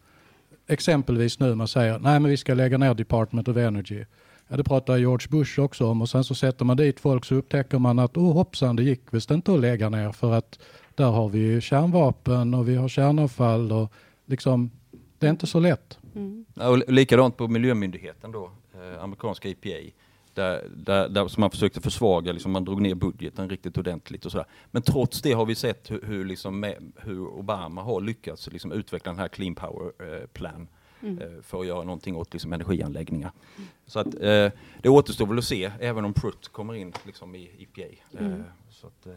exempelvis 0.67 1.39
nu 1.39 1.55
man 1.55 1.67
säger 1.67 1.99
nej 1.99 2.19
men 2.19 2.31
vi 2.31 2.37
ska 2.37 2.53
lägga 2.53 2.77
ner 2.77 2.93
Department 2.93 3.47
of 3.47 3.57
Energy. 3.57 4.05
Ja, 4.47 4.57
det 4.57 4.63
pratar 4.63 4.97
George 4.97 5.27
Bush 5.29 5.59
också 5.59 5.87
om 5.87 6.01
och 6.01 6.09
sen 6.09 6.23
så 6.23 6.35
sätter 6.35 6.65
man 6.65 6.77
dit 6.77 6.99
folk 6.99 7.25
så 7.25 7.35
upptäcker 7.35 7.79
man 7.79 7.99
att 7.99 8.17
oh 8.17 8.33
hoppsan 8.33 8.75
det 8.75 8.83
gick 8.83 9.01
visst 9.11 9.31
inte 9.31 9.53
att 9.53 9.59
lägga 9.59 9.89
ner 9.89 10.11
för 10.11 10.33
att 10.33 10.59
Där 10.95 11.11
har 11.11 11.29
vi 11.29 11.61
kärnvapen 11.61 12.53
och 12.53 12.69
vi 12.69 12.75
har 12.75 12.87
kärnavfall 12.87 13.71
och 13.71 13.93
liksom, 14.25 14.71
det 15.19 15.25
är 15.25 15.31
inte 15.31 15.47
så 15.47 15.59
lätt. 15.59 15.99
Mm. 16.15 16.45
och 16.55 16.93
likadant 16.93 17.37
på 17.37 17.47
miljömyndigheten 17.47 18.31
då, 18.31 18.51
eh, 18.73 19.03
amerikanska 19.03 19.49
EPA. 19.49 19.91
Där, 20.33 20.67
där, 20.75 21.09
där 21.09 21.27
som 21.27 21.41
man 21.41 21.51
försökte 21.51 21.81
försvaga, 21.81 22.31
liksom 22.31 22.51
man 22.51 22.65
drog 22.65 22.81
ner 22.81 22.95
budgeten 22.95 23.49
riktigt 23.49 23.77
ordentligt 23.77 24.25
och 24.25 24.31
sådär. 24.31 24.47
Men 24.71 24.81
trots 24.81 25.21
det 25.21 25.31
har 25.31 25.45
vi 25.45 25.55
sett 25.55 25.91
hur, 25.91 26.01
hur, 26.01 26.25
liksom 26.25 26.59
med, 26.59 26.91
hur 26.95 27.27
Obama 27.27 27.81
har 27.81 28.01
lyckats 28.01 28.51
liksom 28.51 28.71
utveckla 28.71 29.11
den 29.11 29.19
här 29.19 29.27
Clean 29.27 29.55
Power 29.55 29.91
eh, 29.99 30.27
Plan 30.27 30.67
mm. 31.01 31.21
eh, 31.21 31.41
för 31.41 31.59
att 31.59 31.67
göra 31.67 31.83
någonting 31.83 32.15
åt 32.15 32.33
liksom, 32.33 32.53
energianläggningar. 32.53 33.31
Mm. 33.57 33.69
Så 33.85 33.99
att, 33.99 34.15
eh, 34.15 34.51
det 34.81 34.89
återstår 34.89 35.25
väl 35.25 35.37
att 35.37 35.45
se, 35.45 35.71
även 35.79 36.05
om 36.05 36.13
Prutt 36.13 36.47
kommer 36.47 36.73
in 36.73 36.93
liksom, 37.05 37.35
i 37.35 37.51
EPA. 37.59 37.81
Eh, 38.19 38.25
mm. 38.25 38.43
Att, 38.83 39.05
eh, 39.05 39.13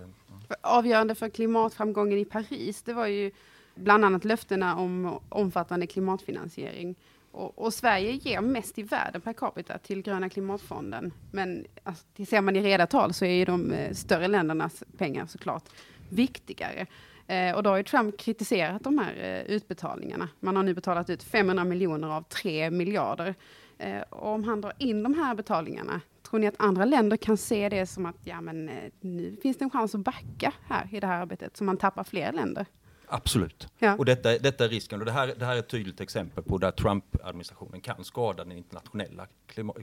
ja. 0.48 0.56
Avgörande 0.60 1.14
för 1.14 1.28
klimatframgången 1.28 2.18
i 2.18 2.24
Paris, 2.24 2.82
det 2.82 2.92
var 2.92 3.06
ju 3.06 3.30
bland 3.74 4.04
annat 4.04 4.24
löftena 4.24 4.76
om 4.76 5.20
omfattande 5.28 5.86
klimatfinansiering. 5.86 6.94
Och, 7.36 7.58
och, 7.58 7.74
Sverige 7.74 8.12
ger 8.12 8.40
mest 8.40 8.78
i 8.78 8.82
världen 8.82 9.20
per 9.20 9.32
capita 9.32 9.78
till 9.78 10.02
Gröna 10.02 10.28
klimatfonden. 10.28 11.12
Men 11.32 11.64
alltså, 11.82 12.24
ser 12.24 12.40
man 12.40 12.56
i 12.56 12.60
reda 12.60 12.86
tal 12.86 13.12
så 13.12 13.24
är 13.24 13.30
ju 13.30 13.44
de 13.44 13.72
eh, 13.72 13.92
större 13.92 14.28
ländernas 14.28 14.84
pengar 14.98 15.26
såklart 15.26 15.64
viktigare. 16.08 16.86
Eh, 17.26 17.56
och 17.56 17.62
då 17.62 17.70
har 17.70 17.76
ju 17.76 17.82
Trump 17.82 18.18
kritiserat 18.18 18.84
de 18.84 18.98
här 18.98 19.14
eh, 19.16 19.54
utbetalningarna. 19.54 20.28
Man 20.40 20.56
har 20.56 20.62
nu 20.62 20.74
betalat 20.74 21.10
ut 21.10 21.22
500 21.22 21.64
miljoner 21.64 22.08
av 22.08 22.22
3 22.22 22.70
miljarder. 22.70 23.34
Eh, 23.78 24.00
och 24.00 24.28
om 24.28 24.44
han 24.44 24.60
drar 24.60 24.72
in 24.78 25.02
de 25.02 25.14
här 25.14 25.34
betalningarna, 25.34 26.00
tror 26.30 26.40
ni 26.40 26.46
att 26.46 26.54
andra 26.58 26.84
länder 26.84 27.16
kan 27.16 27.36
se 27.36 27.68
det 27.68 27.86
som 27.86 28.06
att 28.06 28.18
ja, 28.24 28.40
men, 28.40 28.68
eh, 28.68 28.92
nu 29.00 29.36
finns 29.42 29.56
det 29.56 29.64
en 29.64 29.70
chans 29.70 29.94
att 29.94 30.00
backa 30.00 30.52
här 30.68 30.88
i 30.92 31.00
det 31.00 31.06
här 31.06 31.20
arbetet, 31.20 31.56
så 31.56 31.64
man 31.64 31.76
tappar 31.76 32.04
fler 32.04 32.32
länder? 32.32 32.66
Absolut. 33.08 33.68
Ja. 33.78 33.96
Och 33.96 34.04
detta, 34.04 34.38
detta 34.38 34.64
är 34.64 34.68
risken. 34.68 35.00
Och 35.00 35.06
det, 35.06 35.12
här, 35.12 35.34
det 35.38 35.44
här 35.44 35.54
är 35.54 35.58
ett 35.58 35.68
tydligt 35.68 36.00
exempel 36.00 36.44
på 36.44 36.58
där 36.58 36.70
Trump-administrationen 36.70 37.80
kan 37.80 38.04
skada 38.04 38.44
den 38.44 38.52
internationella 38.52 39.26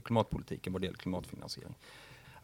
klimatpolitiken 0.04 0.72
vad 0.72 0.82
det 0.82 0.86
gäller 0.86 0.98
klimatfinansiering. 0.98 1.74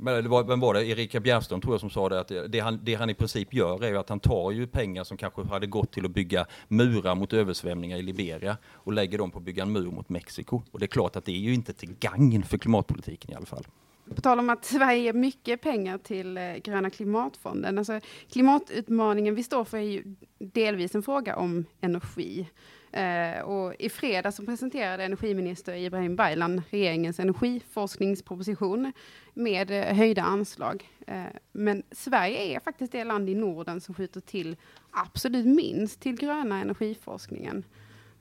Men 0.03 0.23
det 0.23 0.29
var, 0.29 0.45
vem 0.45 0.61
var 0.61 0.75
det? 0.75 0.87
Erika 0.87 1.21
Bjärström 1.21 1.61
tror 1.61 1.75
jag 1.75 1.81
som 1.81 1.91
sa 1.91 2.09
det, 2.09 2.21
att 2.21 2.33
det 2.49 2.61
han, 2.61 2.81
det 2.83 2.95
han 2.95 3.11
i 3.11 3.15
princip 3.15 3.55
gör 3.55 3.85
är 3.85 3.95
att 3.95 4.09
han 4.09 4.21
tar 4.21 4.51
ju 4.51 4.67
pengar 4.67 5.05
som 5.05 5.17
kanske 5.17 5.43
hade 5.45 5.67
gått 5.67 5.93
till 5.93 6.05
att 6.05 6.11
bygga 6.11 6.47
murar 6.69 7.15
mot 7.15 7.33
översvämningar 7.33 7.97
i 7.97 8.03
Liberia 8.03 8.57
och 8.73 8.93
lägger 8.93 9.19
dem 9.19 9.31
på 9.31 9.39
att 9.39 9.45
bygga 9.45 9.63
en 9.63 9.73
mur 9.73 9.91
mot 9.91 10.09
Mexiko. 10.09 10.63
Och 10.71 10.79
det 10.79 10.85
är 10.85 10.89
klart 10.89 11.17
att 11.17 11.25
det 11.25 11.33
är 11.33 11.39
ju 11.39 11.55
inte 11.55 11.73
till 11.73 11.95
gagn 12.01 12.43
för 12.43 12.59
klimatpolitiken 12.59 13.31
i 13.31 13.35
alla 13.35 13.47
fall. 13.47 13.67
På 14.15 14.21
tal 14.21 14.39
om 14.39 14.51
att 14.51 14.65
Sverige 14.65 15.03
ger 15.03 15.13
mycket 15.13 15.61
pengar 15.61 15.99
till 15.99 16.37
eh, 16.37 16.55
Gröna 16.55 16.91
klimatfonden. 16.91 17.79
Alltså, 17.79 18.01
klimatutmaningen 18.33 19.35
vi 19.35 19.43
står 19.43 19.65
för 19.65 19.79
är 19.79 19.83
ju 19.83 20.15
delvis 20.39 20.95
en 20.95 21.03
fråga 21.03 21.37
om 21.37 21.65
energi. 21.81 22.49
Eh, 22.93 23.41
och 23.41 23.75
I 23.79 23.89
fredags 23.89 24.37
så 24.37 24.47
presenterade 24.47 25.05
energiminister 25.05 25.75
Ibrahim 25.75 26.17
Baylan 26.17 26.63
regeringens 26.71 27.21
energiforskningsproposition 27.21 28.93
med 29.35 29.71
eh, 29.71 29.97
höjda 29.97 30.23
anslag. 30.23 30.89
Eh, 31.07 31.23
men 31.53 31.83
Sverige 31.91 32.57
är 32.57 32.61
faktiskt 32.61 32.93
det 32.93 33.05
land 33.05 33.31
i 33.31 33.35
Norden 33.35 33.81
som 33.81 33.95
skjuter 33.95 34.21
till 34.21 34.57
absolut 34.91 35.47
minst 35.47 36.01
till 36.01 36.17
gröna 36.17 36.61
energiforskningen. 36.61 37.65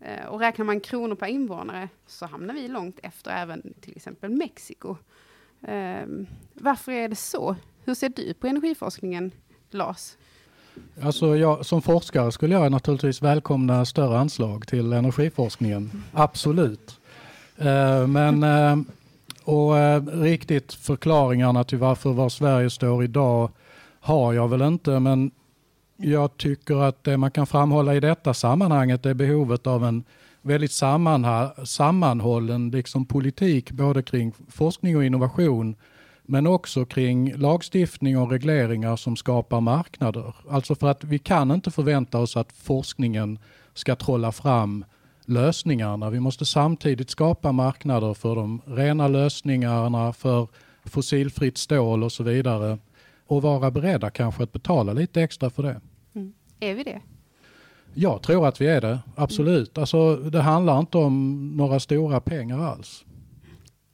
Eh, 0.02 0.26
och 0.26 0.40
räknar 0.40 0.66
man 0.66 0.80
kronor 0.80 1.16
per 1.16 1.28
invånare 1.28 1.90
så 2.08 2.26
hamnar 2.26 2.54
vi 2.54 2.68
långt 2.68 3.00
efter 3.04 3.32
även 3.32 3.74
till 3.82 3.96
exempel 3.96 4.30
Mexiko. 4.30 4.98
Ehm, 5.68 6.28
varför 6.54 6.92
är 6.92 7.10
det 7.10 7.16
så? 7.16 7.56
Hur 7.86 7.94
ser 7.94 8.10
du 8.10 8.34
på 8.34 8.48
energiforskningen, 8.48 9.32
Lars? 9.72 10.16
Alltså 11.02 11.38
jag, 11.38 11.66
som 11.66 11.82
forskare 11.82 12.32
skulle 12.32 12.56
jag 12.56 12.72
naturligtvis 12.72 13.22
välkomna 13.22 13.86
större 13.86 14.18
anslag 14.20 14.68
till 14.68 14.94
energiforskningen. 14.94 16.04
Absolut. 16.14 17.00
Eh, 17.58 18.08
men 18.08 18.44
eh, 18.44 18.76
och 19.44 19.78
eh, 19.78 20.06
riktigt 20.06 20.74
förklaringarna 20.74 21.64
till 21.64 21.78
varför 21.78 22.14
var 22.14 22.30
Sverige 22.30 22.70
står 22.70 23.04
idag 23.04 23.50
har 24.00 24.34
jag 24.34 24.48
väl 24.48 24.62
inte, 24.62 25.00
men 25.00 25.32
jag 25.98 26.38
tycker 26.38 26.76
att 26.76 27.04
det 27.04 27.18
man 27.18 27.32
kan 27.32 27.48
framhålla 27.48 27.96
i 27.96 28.00
detta 28.00 28.34
sammanhanget 28.34 29.06
är 29.06 29.14
behovet 29.14 29.68
av 29.68 29.86
en 29.86 30.04
väldigt 30.42 30.72
sammanhållen 31.64 32.70
liksom 32.70 33.06
politik 33.06 33.72
både 33.72 34.04
kring 34.04 34.34
forskning 34.48 34.98
och 34.98 35.06
innovation 35.06 35.76
men 36.24 36.48
också 36.48 36.86
kring 36.86 37.38
lagstiftning 37.38 38.18
och 38.18 38.32
regleringar 38.32 38.96
som 38.96 39.16
skapar 39.16 39.62
marknader. 39.62 40.36
Alltså 40.50 40.76
för 40.76 40.88
att 40.88 41.04
vi 41.04 41.20
kan 41.20 41.52
inte 41.52 41.72
förvänta 41.72 42.20
oss 42.20 42.38
att 42.38 42.52
forskningen 42.52 43.40
ska 43.74 43.96
trolla 43.96 44.32
fram 44.32 44.86
lösningarna. 45.26 46.10
Vi 46.10 46.20
måste 46.20 46.46
samtidigt 46.46 47.10
skapa 47.10 47.52
marknader 47.52 48.14
för 48.14 48.36
de 48.36 48.62
rena 48.66 49.08
lösningarna, 49.08 50.14
för 50.14 50.48
fossilfritt 50.86 51.58
stål 51.58 52.04
och 52.04 52.12
så 52.12 52.24
vidare 52.24 52.78
och 53.28 53.42
vara 53.42 53.72
beredda 53.72 54.10
kanske 54.10 54.44
att 54.44 54.52
betala 54.52 54.94
lite 54.94 55.22
extra 55.22 55.50
för 55.50 55.64
det. 55.64 55.82
Mm. 56.16 56.34
Är 56.60 56.76
vi 56.76 56.84
det? 56.84 57.02
Jag 57.94 58.22
tror 58.22 58.48
att 58.48 58.62
vi 58.62 58.68
är 58.68 58.82
det, 58.82 59.00
absolut. 59.16 59.78
Mm. 59.78 59.82
Alltså, 59.82 60.16
det 60.16 60.42
handlar 60.42 60.80
inte 60.80 60.98
om 60.98 61.48
några 61.58 61.80
stora 61.80 62.20
pengar 62.20 62.60
alls. 62.60 63.06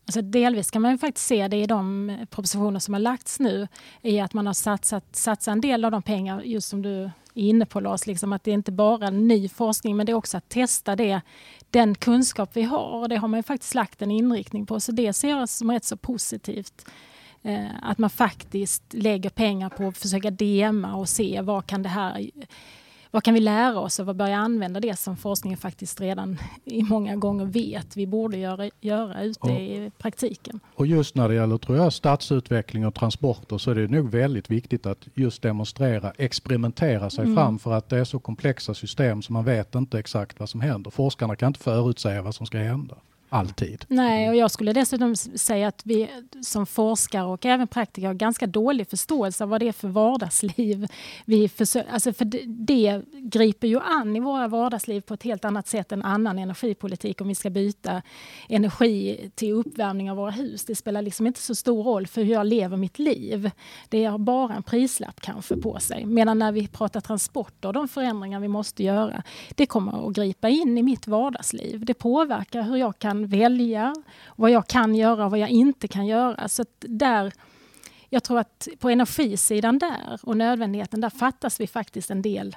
Alltså 0.08 0.22
delvis 0.22 0.72
kan 0.72 0.82
man 0.82 0.92
ju 0.92 0.98
faktiskt 0.98 1.28
se 1.28 1.48
det 1.48 1.58
i 1.58 1.66
de 1.66 2.12
propositioner 2.30 2.80
som 2.80 2.94
har 2.94 3.02
lagts 3.02 3.40
nu, 3.40 3.68
i 4.02 4.20
att 4.20 4.34
man 4.34 4.48
har 4.48 4.54
satsat, 4.54 5.16
satsat 5.16 5.52
en 5.52 5.62
del 5.62 5.86
av 5.86 5.92
de 5.92 6.02
pengar, 6.02 6.42
just 6.42 6.70
som 6.70 6.82
du 6.82 7.04
är 7.04 7.12
inne 7.34 7.66
på 7.66 7.80
Lars, 7.80 8.08
liksom 8.08 8.34
att 8.34 8.44
det 8.44 8.52
är 8.52 8.56
inte 8.56 8.72
bara 8.72 9.10
ny 9.10 9.50
forskning, 9.50 9.98
men 9.98 10.06
det 10.06 10.12
är 10.12 10.16
också 10.16 10.38
att 10.38 10.50
testa 10.50 10.96
det, 10.96 11.22
den 11.70 11.96
kunskap 11.96 12.50
vi 12.54 12.62
har. 12.62 13.02
Och 13.02 13.10
det 13.10 13.16
har 13.16 13.28
man 13.28 13.44
faktiskt 13.44 13.76
lagt 13.76 14.02
en 14.02 14.12
inriktning 14.12 14.66
på, 14.66 14.80
så 14.80 14.92
det 14.92 15.14
ser 15.14 15.30
jag 15.30 15.50
som 15.50 15.72
rätt 15.72 15.86
så 15.86 15.98
positivt. 15.98 16.86
Eh, 17.44 17.66
att 17.82 17.98
man 17.98 18.10
faktiskt 18.10 18.84
lägger 18.94 19.30
pengar 19.30 19.70
på 19.70 19.88
att 19.88 19.98
försöka 19.98 20.32
dema 20.32 20.96
och 20.96 21.10
se 21.10 21.42
vad 21.42 21.66
kan 21.66 21.84
det 21.84 21.90
här 21.90 22.30
vad 23.16 23.24
kan 23.24 23.34
vi 23.34 23.40
lära 23.40 23.80
oss 23.80 24.00
och 24.00 24.16
börja 24.16 24.38
använda 24.38 24.80
det 24.80 25.00
som 25.00 25.18
forskningen 25.18 25.58
faktiskt 25.58 26.02
redan 26.02 26.38
i 26.66 26.84
många 26.84 27.16
gånger 27.16 27.46
vet 27.46 27.98
vi 27.98 28.08
borde 28.08 28.38
göra, 28.38 28.70
göra 28.82 29.24
ute 29.24 29.40
och, 29.40 29.50
i 29.50 29.92
praktiken. 29.98 30.60
Och 30.76 30.88
just 30.88 31.16
när 31.16 31.30
det 31.30 31.36
gäller 31.36 31.58
tror 31.58 31.78
jag, 31.78 31.94
stadsutveckling 31.94 32.88
och 32.88 32.96
transporter 32.96 33.58
så 33.58 33.72
är 33.72 33.76
det 33.76 33.88
nog 33.88 34.10
väldigt 34.10 34.50
viktigt 34.50 34.86
att 34.86 35.08
just 35.14 35.42
demonstrera, 35.42 36.12
experimentera 36.18 37.10
sig 37.10 37.24
mm. 37.24 37.36
fram 37.36 37.60
för 37.60 37.74
att 37.74 37.90
det 37.90 37.98
är 37.98 38.04
så 38.04 38.20
komplexa 38.20 38.74
system 38.74 39.22
så 39.22 39.34
man 39.34 39.46
vet 39.46 39.76
inte 39.76 40.00
exakt 40.00 40.40
vad 40.40 40.50
som 40.50 40.62
händer. 40.62 40.92
Forskarna 40.92 41.36
kan 41.36 41.48
inte 41.48 41.60
förutsäga 41.60 42.22
vad 42.22 42.36
som 42.36 42.46
ska 42.46 42.58
hända 42.58 42.96
alltid. 43.36 43.86
Nej, 43.88 44.30
och 44.30 44.36
jag 44.36 44.52
skulle 44.52 44.74
dessutom 44.74 45.16
säga 45.16 45.68
att 45.68 45.82
vi 45.84 46.10
som 46.42 46.66
forskare 46.66 47.26
och 47.26 47.46
även 47.46 47.68
praktiker 47.68 48.08
har 48.08 48.14
ganska 48.14 48.48
dålig 48.48 48.88
förståelse 48.88 49.44
av 49.44 49.50
vad 49.50 49.62
det 49.62 49.68
är 49.68 49.72
för 49.72 49.88
vardagsliv. 49.88 50.88
Vi 51.26 51.50
försöker, 51.50 51.92
alltså 51.92 52.14
för 52.14 52.26
det, 52.26 52.42
det 52.46 53.02
griper 53.14 53.68
ju 53.68 53.80
an 53.80 54.16
i 54.16 54.20
våra 54.20 54.48
vardagsliv 54.48 55.02
på 55.02 55.14
ett 55.14 55.24
helt 55.24 55.46
annat 55.46 55.68
sätt 55.68 55.92
än 55.92 56.02
annan 56.02 56.40
energipolitik 56.40 57.22
om 57.22 57.28
vi 57.28 57.36
ska 57.36 57.50
byta 57.50 58.02
energi 58.50 59.30
till 59.36 59.52
uppvärmning 59.52 60.12
av 60.12 60.18
våra 60.18 60.32
hus. 60.32 60.66
Det 60.66 60.76
spelar 60.76 61.02
liksom 61.02 61.28
inte 61.28 61.42
så 61.42 61.56
stor 61.56 61.84
roll 61.84 62.08
för 62.08 62.24
hur 62.24 62.34
jag 62.34 62.46
lever 62.46 62.78
mitt 62.78 63.00
liv. 63.00 63.52
Det 63.90 64.06
har 64.06 64.18
bara 64.18 64.54
en 64.54 64.64
prislapp 64.64 65.22
kanske 65.22 65.58
på 65.58 65.80
sig. 65.80 66.06
Medan 66.06 66.40
när 66.40 66.52
vi 66.52 66.68
pratar 66.68 67.02
transporter 67.02 67.68
och 67.68 67.74
de 67.74 67.88
förändringar 67.88 68.40
vi 68.40 68.48
måste 68.48 68.84
göra, 68.84 69.24
det 69.56 69.66
kommer 69.66 70.08
att 70.08 70.14
gripa 70.14 70.50
in 70.50 70.78
i 70.78 70.84
mitt 70.84 71.08
vardagsliv. 71.08 71.86
Det 71.86 71.94
påverkar 71.94 72.62
hur 72.62 72.76
jag 72.76 73.00
kan 73.00 73.25
välja, 73.26 73.96
vad 74.36 74.52
jag 74.52 74.68
kan 74.68 74.96
göra 74.96 75.26
och 75.26 75.32
vad 75.32 75.40
jag 75.40 75.50
inte 75.50 75.88
kan 75.88 76.06
göra. 76.06 76.48
Så 76.48 76.66
där, 76.80 77.34
jag 78.10 78.24
tror 78.24 78.40
att 78.40 78.68
på 78.80 78.90
energisidan 78.90 79.80
där 79.80 80.20
och 80.24 80.38
nödvändigheten, 80.38 81.02
där 81.02 81.10
fattas 81.10 81.60
vi 81.60 81.68
faktiskt 81.68 82.12
en 82.12 82.22
del 82.22 82.56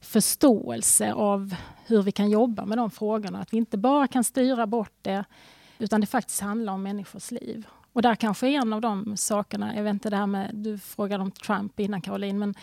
förståelse 0.00 1.12
av 1.12 1.54
hur 1.86 2.02
vi 2.02 2.12
kan 2.12 2.30
jobba 2.30 2.64
med 2.64 2.78
de 2.78 2.90
frågorna. 2.90 3.40
Att 3.40 3.52
vi 3.52 3.56
inte 3.56 3.78
bara 3.78 4.08
kan 4.08 4.24
styra 4.24 4.66
bort 4.66 4.94
det, 5.02 5.24
utan 5.78 6.00
det 6.00 6.06
faktiskt 6.06 6.40
handlar 6.40 6.72
om 6.72 6.82
människors 6.82 7.30
liv. 7.30 7.66
Och 7.92 8.02
där 8.02 8.14
kanske 8.14 8.48
är 8.48 8.60
en 8.60 8.72
av 8.72 8.80
de 8.80 9.16
sakerna, 9.16 9.76
jag 9.76 9.82
vet 9.82 9.90
inte 9.90 10.10
det 10.10 10.16
här 10.16 10.26
med, 10.26 10.50
du 10.54 10.78
frågade 10.78 11.22
om 11.22 11.30
Trump 11.30 11.80
innan 11.80 12.00
Caroline, 12.00 12.38
men 12.38 12.54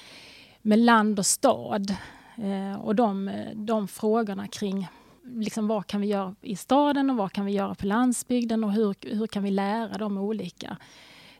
med 0.61 0.79
land 0.79 1.19
och 1.19 1.25
stad 1.25 1.95
eh, 2.35 2.81
och 2.81 2.95
de, 2.95 3.31
de 3.53 3.87
frågorna 3.87 4.47
kring 4.47 4.87
liksom, 5.23 5.67
vad 5.67 5.87
kan 5.87 6.01
vi 6.01 6.07
göra 6.07 6.35
i 6.41 6.55
staden 6.55 7.09
och 7.09 7.17
vad 7.17 7.31
kan 7.31 7.45
vi 7.45 7.51
göra 7.51 7.75
på 7.75 7.85
landsbygden 7.85 8.63
och 8.63 8.73
hur, 8.73 8.95
hur 9.01 9.27
kan 9.27 9.43
vi 9.43 9.51
lära 9.51 9.97
de 9.97 10.17
olika? 10.17 10.77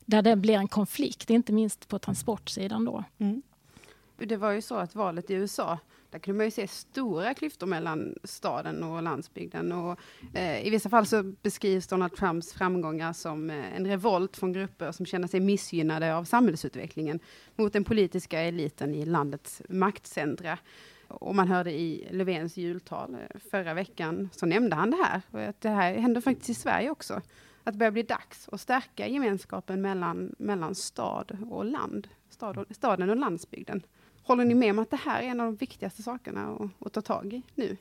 Där 0.06 0.22
det 0.22 0.36
blir 0.36 0.58
en 0.58 0.68
konflikt, 0.68 1.30
inte 1.30 1.54
minst 1.54 1.88
på 1.88 2.00
transportsidan 2.00 2.86
då. 2.86 3.04
Mm. 3.18 3.42
Det 4.18 4.38
var 4.38 4.52
ju 4.52 4.62
så 4.62 4.76
att 4.76 4.96
valet 4.96 5.30
i 5.30 5.34
USA 5.34 5.80
där 6.12 6.20
kunde 6.20 6.38
man 6.38 6.48
ju 6.48 6.52
se 6.52 6.68
stora 6.68 7.34
klyftor 7.34 7.68
mellan 7.68 8.16
staden 8.24 8.84
och 8.84 9.04
landsbygden. 9.04 9.72
Och, 9.72 10.00
eh, 10.34 10.68
I 10.68 10.70
vissa 10.70 10.90
fall 10.90 11.06
så 11.06 11.24
beskrivs 11.24 11.88
Donald 11.88 12.16
Trumps 12.16 12.54
framgångar 12.54 13.14
som 13.14 13.50
eh, 13.50 13.76
en 13.76 13.88
revolt 13.88 14.38
från 14.38 14.54
grupper 14.54 14.92
som 14.92 15.06
känner 15.06 15.28
sig 15.28 15.40
missgynnade 15.40 16.16
av 16.16 16.24
samhällsutvecklingen 16.24 17.20
mot 17.56 17.74
den 17.74 17.84
politiska 17.84 18.40
eliten 18.40 18.96
i 18.96 19.06
landets 19.06 19.62
maktcentra. 19.70 20.58
Och 21.12 21.36
man 21.36 21.48
hörde 21.48 21.72
i 21.72 22.08
Löfvens 22.12 22.58
jultal 22.58 23.13
eh, 23.13 23.39
förra 23.51 23.74
veckan, 23.74 24.30
så 24.32 24.46
nämnde 24.46 24.75
han 24.75 24.91
det 24.91 24.98
här. 25.03 25.48
Att 25.50 25.62
det 25.62 25.70
här 25.70 25.94
händer 25.94 26.22
faktiskt 26.22 26.50
i 26.50 26.53
Sverige 26.53 26.89
också. 26.89 27.13
Att 27.63 27.74
det 27.74 27.77
börjar 27.77 27.91
bli 27.91 28.03
dags 28.03 28.50
att 28.51 28.62
stärka 28.62 29.08
gemenskapen 29.08 29.82
mellan, 29.82 30.36
mellan 30.38 30.75
stad 30.75 31.38
och 31.50 31.65
land. 31.65 32.08
Stad 32.30 32.58
och, 32.58 32.65
staden 32.75 33.10
och 33.10 33.18
landsbygden. 33.18 33.82
Håller 34.24 34.46
ni 34.46 34.56
med 34.56 34.72
om 34.72 34.80
att 34.80 34.89
det 34.89 34.98
här 34.98 35.22
är 35.22 35.27
en 35.27 35.39
av 35.39 35.46
de 35.46 35.56
viktigaste 35.56 36.03
sakerna 36.03 36.48
att, 36.48 36.88
att 36.88 36.94
ta 36.94 37.01
tag 37.01 37.34
i 37.34 37.44
nu? 37.56 37.77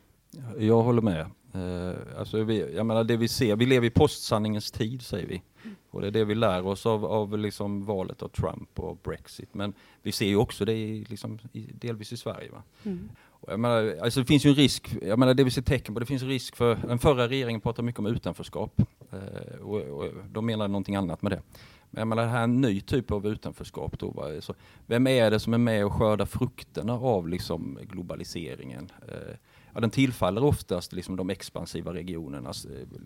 Jag 0.59 0.83
håller 0.83 1.03
med. 1.03 1.27
Eh, 1.55 2.19
alltså 2.19 2.43
vi, 2.43 2.75
jag 2.75 2.87
menar 2.87 3.05
det 3.05 3.17
vi 3.17 3.29
ser, 3.29 3.57
vi 3.57 3.67
lever 3.67 3.87
i 3.87 3.91
postsanningens 3.91 4.71
tid 4.71 5.03
säger 5.03 5.27
vi. 5.27 5.43
Och 5.91 6.01
det 6.01 6.07
är 6.07 6.11
det 6.11 6.25
vi 6.25 6.35
lär 6.35 6.67
oss 6.67 6.87
av, 6.87 7.05
av 7.05 7.39
liksom 7.39 7.85
valet 7.85 8.23
av 8.23 8.29
Trump 8.29 8.79
och 8.79 8.97
Brexit. 8.97 9.55
Men 9.55 9.73
vi 10.03 10.13
ser 10.13 10.27
ju 10.27 10.37
också 10.37 10.65
det 10.65 10.73
i, 10.73 11.05
liksom, 11.05 11.39
i, 11.53 11.61
delvis 11.61 12.13
i 12.13 12.17
Sverige. 12.17 12.51
Va? 12.51 12.63
Mm. 12.83 13.09
Menar, 13.47 13.97
alltså 14.03 14.21
det 14.21 14.27
finns 14.27 14.47
ju 14.47 14.51
en 14.51 14.57
risk, 14.57 14.97
jag 15.03 15.19
menar 15.19 15.35
det 15.35 15.45
vi 15.45 15.51
ser 15.51 15.63
tecken 15.63 15.95
på, 15.95 16.01
det 16.01 16.07
finns 16.07 16.23
en 16.23 16.29
risk 16.29 16.57
för, 16.57 16.77
den 16.77 16.99
förra 16.99 17.29
regeringen 17.29 17.61
pratade 17.61 17.87
mycket 17.87 17.99
om 17.99 18.07
utanförskap. 18.07 18.83
Eh, 19.13 19.61
och, 19.61 19.81
och 19.81 20.09
de 20.31 20.47
menar 20.47 20.69
någonting 20.69 20.97
annat 20.97 21.23
med 21.23 21.33
det. 21.33 21.43
Men 21.91 22.01
jag 22.01 22.09
menar, 22.09 22.23
det 22.23 22.29
här 22.29 22.39
är 22.39 22.45
en 22.45 22.61
ny 22.61 22.81
typ 22.81 23.11
av 23.11 23.27
utanförskap. 23.27 23.99
Då, 23.99 24.11
va? 24.11 24.41
Så 24.41 24.55
vem 24.87 25.07
är 25.07 25.31
det 25.31 25.41
som 25.41 25.55
är 25.55 25.59
med 25.59 25.87
och 25.87 25.93
skördar 25.93 26.27
frukterna 26.27 26.93
av 26.93 27.29
liksom, 27.29 27.79
globaliseringen? 27.83 28.93
Eh, 29.09 29.35
ja, 29.75 29.81
den 29.81 29.91
tillfaller 29.91 30.45
oftast 30.45 30.93
liksom, 30.93 31.17
de 31.17 31.31
expansiva 31.31 31.95
regionerna, 31.95 32.53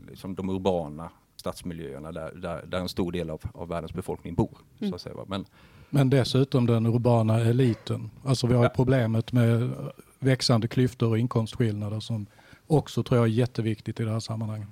liksom, 0.08 0.34
de 0.34 0.50
urbana 0.50 1.10
stadsmiljöerna 1.36 2.12
där, 2.12 2.32
där, 2.34 2.66
där, 2.66 2.78
en 2.80 2.88
stor 2.88 3.12
del 3.12 3.30
av, 3.30 3.40
av 3.54 3.68
världens 3.68 3.92
befolkning 3.92 4.34
bor. 4.34 4.58
Mm. 4.78 4.90
Så 4.90 4.94
att 4.94 5.02
säga, 5.02 5.14
Men, 5.26 5.44
Men 5.90 6.10
dessutom 6.10 6.66
den 6.66 6.86
urbana 6.86 7.40
eliten. 7.40 8.10
Alltså 8.24 8.46
vi 8.46 8.54
har 8.54 8.64
ja. 8.64 8.68
problemet 8.68 9.32
med 9.32 9.72
växande 10.18 10.68
klyftor 10.68 11.08
och 11.10 11.18
inkomstskillnader 11.18 12.00
som 12.00 12.26
också 12.66 13.02
tror 13.02 13.18
jag 13.18 13.26
är 13.26 13.32
jätteviktigt 13.32 14.00
i 14.00 14.04
det 14.04 14.10
här 14.10 14.20
sammanhanget. 14.20 14.68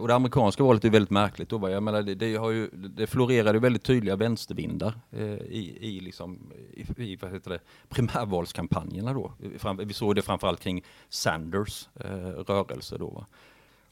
Och 0.00 0.08
det 0.08 0.14
amerikanska 0.14 0.64
valet 0.64 0.84
är 0.84 0.90
väldigt 0.90 1.10
märkligt. 1.10 1.48
Då, 1.48 1.70
jag 1.70 1.82
menar, 1.82 2.02
det, 2.02 2.14
det, 2.14 2.36
har 2.36 2.50
ju, 2.50 2.70
det 2.72 3.06
florerade 3.06 3.58
väldigt 3.58 3.82
tydliga 3.82 4.16
vänstervindar 4.16 4.94
eh, 5.10 5.34
i, 5.34 5.78
i, 5.80 6.00
liksom, 6.00 6.52
i, 6.74 7.02
i 7.12 7.16
vad 7.16 7.32
heter 7.32 7.50
det, 7.50 7.60
primärvalskampanjerna. 7.88 9.12
Då. 9.12 9.32
vi 9.78 9.94
såg 9.94 10.14
det 10.14 10.22
framförallt 10.22 10.60
kring 10.60 10.84
Sanders 11.08 11.88
eh, 11.94 12.10
rörelse. 12.28 12.98
Då, 12.98 13.06
va? 13.10 13.26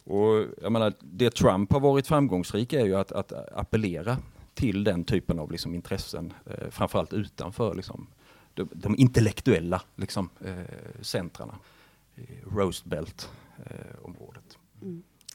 Och 0.05 0.45
jag 0.63 0.73
menar, 0.73 0.93
det 1.01 1.31
Trump 1.31 1.73
har 1.73 1.81
varit 1.81 2.07
framgångsrik 2.07 2.73
är 2.73 2.85
ju 2.85 2.95
att, 2.95 3.13
att 3.13 3.33
appellera 3.53 4.17
till 4.55 4.85
den 4.85 5.05
typen 5.05 5.39
av 5.39 5.53
liksom, 5.53 5.75
intressen, 5.75 6.33
eh, 6.47 6.71
framförallt 6.71 7.13
utanför 7.13 7.75
liksom, 7.75 8.07
de, 8.55 8.69
de 8.73 8.97
intellektuella 8.97 9.83
liksom, 9.97 10.31
eh, 10.45 11.03
centrarna, 11.03 11.59
Roast 12.53 12.85
Belt-området. 12.85 14.59
Eh, 14.83 14.89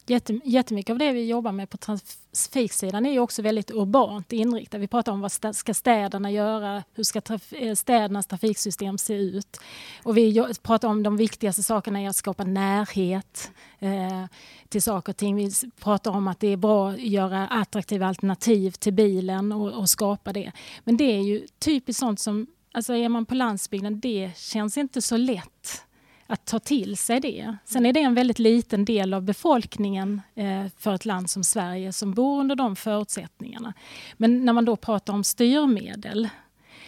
jättemycket 0.06 0.90
av 0.90 0.98
det 0.98 1.12
vi 1.12 1.26
jobbar 1.26 1.52
med 1.52 1.70
på 1.70 1.78
trafiksidan 1.78 3.06
är 3.06 3.12
ju 3.12 3.20
också 3.20 3.42
väldigt 3.42 3.72
urbant 3.72 4.34
inriktat. 4.34 4.82
Vi 4.82 4.88
pratar 4.88 5.12
om 5.12 5.22
vad 5.22 5.32
ska 5.32 5.74
städerna 5.74 6.32
göra, 6.32 6.84
hur 6.94 7.04
ska 7.04 7.22
traf 7.22 7.54
eh, 7.54 7.76
städernas 7.76 8.28
trafiksystem 8.28 8.98
se 8.98 9.14
ut? 9.14 9.60
Och 10.04 10.18
vi 10.18 10.46
pratar 10.62 10.88
om 10.88 11.04
de 11.04 11.18
viktigaste 11.18 11.64
sakerna 11.64 12.02
är 12.02 12.10
att 12.10 12.16
skapa 12.16 12.44
närhet 12.44 13.52
eh, 13.80 14.26
till 14.70 14.82
saker 14.82 15.12
och 15.12 15.18
ting. 15.18 15.36
Vi 15.36 15.52
pratar 15.80 16.12
om 16.12 16.28
att 16.28 16.40
det 16.40 16.48
är 16.48 16.58
bra 16.58 16.90
att 16.90 17.00
göra 17.00 17.48
attraktiva 17.48 18.08
alternativ 18.08 18.72
till 18.72 18.94
bilen 18.94 19.52
och, 19.52 19.72
och 19.72 19.90
skapa 19.90 20.34
det. 20.34 20.52
Men 20.84 20.98
det 20.98 21.16
är 21.16 21.22
ju 21.22 21.48
typiskt 21.60 22.00
sånt 22.00 22.20
som, 22.20 22.48
alltså 22.72 22.94
är 22.94 23.10
man 23.10 23.26
på 23.26 23.36
landsbygden, 23.36 24.00
det 24.00 24.32
känns 24.38 24.78
inte 24.78 25.02
så 25.02 25.18
lätt 25.18 25.84
att 26.28 26.46
ta 26.46 26.60
till 26.60 26.98
sig 26.98 27.20
det. 27.20 27.58
Sen 27.66 27.86
är 27.86 27.94
det 27.94 28.00
en 28.00 28.14
väldigt 28.14 28.40
liten 28.40 28.86
del 28.86 29.14
av 29.14 29.22
befolkningen 29.22 30.22
eh, 30.36 30.66
för 30.78 30.94
ett 30.94 31.06
land 31.06 31.30
som 31.30 31.44
Sverige 31.44 31.94
som 31.94 32.14
bor 32.14 32.40
under 32.40 32.56
de 32.56 32.76
förutsättningarna. 32.76 33.74
Men 34.18 34.46
när 34.46 34.54
man 34.54 34.66
då 34.66 34.76
pratar 34.76 35.14
om 35.14 35.24
styrmedel 35.24 36.30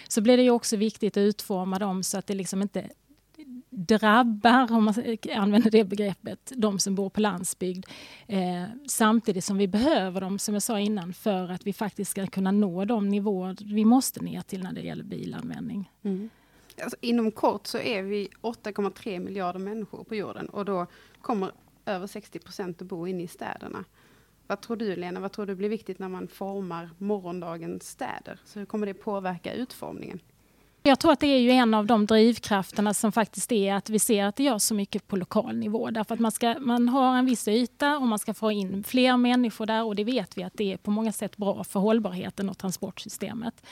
så 0.08 0.22
blir 0.22 0.38
det 0.38 0.44
ju 0.44 0.50
också 0.50 0.78
viktigt 0.78 1.18
att 1.18 1.22
utforma 1.22 1.80
dem 1.80 2.04
så 2.04 2.18
att 2.18 2.28
det 2.28 2.34
liksom 2.34 2.62
inte 2.62 2.90
drabbar, 3.70 4.72
om 4.72 4.84
man 4.84 4.94
använder 5.36 5.72
det 5.72 5.84
begreppet, 5.84 6.52
de 6.56 6.80
som 6.80 6.96
bor 6.96 7.10
på 7.10 7.22
landsbygd. 7.22 7.86
Eh, 8.28 8.64
samtidigt 8.88 9.44
som 9.44 9.58
vi 9.58 9.68
behöver 9.68 10.22
dem, 10.22 10.40
som 10.40 10.54
jag 10.54 10.64
sa 10.64 10.80
innan, 10.80 11.14
för 11.14 11.52
att 11.52 11.68
vi 11.68 11.74
faktiskt 11.74 12.12
ska 12.12 12.28
kunna 12.28 12.52
nå 12.52 12.86
de 12.86 13.10
nivåer 13.10 13.58
vi 13.74 13.86
måste 13.86 14.22
ner 14.22 14.42
till 14.42 14.64
när 14.64 14.74
det 14.74 14.82
gäller 14.82 15.04
bilanvändning. 15.04 15.92
Mm. 16.04 16.30
Alltså, 16.82 16.98
inom 17.02 17.32
kort 17.32 17.68
så 17.68 17.78
är 17.78 18.04
vi 18.04 18.30
8,3 18.42 19.20
miljarder 19.20 19.60
människor 19.60 20.04
på 20.04 20.16
jorden 20.16 20.50
och 20.50 20.66
då 20.66 20.88
kommer 21.22 21.52
över 21.86 22.08
60 22.08 22.40
procent 22.40 22.82
att 22.82 22.88
bo 22.88 23.08
inne 23.08 23.24
i 23.24 23.28
städerna. 23.28 23.86
Vad 24.48 24.62
tror 24.62 24.78
du 24.78 24.96
Lena, 24.96 25.20
vad 25.20 25.32
tror 25.32 25.46
du 25.46 25.56
blir 25.56 25.70
viktigt 25.70 26.00
när 26.00 26.10
man 26.10 26.28
formar 26.28 26.90
morgondagens 26.98 27.90
städer? 27.90 28.40
Så 28.46 28.60
hur 28.60 28.66
kommer 28.66 28.86
det 28.86 28.94
påverka 28.94 29.54
utformningen? 29.54 30.20
Jag 30.88 31.00
tror 31.00 31.12
att 31.12 31.20
det 31.20 31.28
är 31.28 31.40
ju 31.40 31.52
en 31.52 31.74
av 31.74 31.86
de 31.86 32.06
drivkrafterna 32.06 32.94
som 32.94 33.12
faktiskt 33.12 33.52
är 33.52 33.74
att 33.74 33.90
vi 33.90 34.00
ser 34.00 34.26
att 34.26 34.36
det 34.36 34.44
görs 34.44 34.62
så 34.62 34.74
mycket 34.74 35.08
på 35.08 35.16
lokal 35.16 35.58
nivå. 35.58 35.90
Därför 35.90 36.14
att 36.14 36.20
man, 36.20 36.32
ska, 36.32 36.56
man 36.60 36.90
har 36.90 37.18
en 37.18 37.26
viss 37.26 37.48
yta 37.48 37.98
och 37.98 38.08
man 38.08 38.20
ska 38.20 38.34
få 38.34 38.52
in 38.52 38.84
fler 38.84 39.18
människor 39.18 39.66
där 39.66 39.84
och 39.84 39.96
det 39.96 40.04
vet 40.04 40.38
vi 40.38 40.44
att 40.44 40.54
det 40.56 40.74
är 40.74 40.78
på 40.78 40.92
många 40.92 41.12
sätt 41.12 41.38
bra 41.38 41.64
för 41.64 41.80
hållbarheten 41.80 42.50
och 42.50 42.58
transportsystemet. 42.58 43.66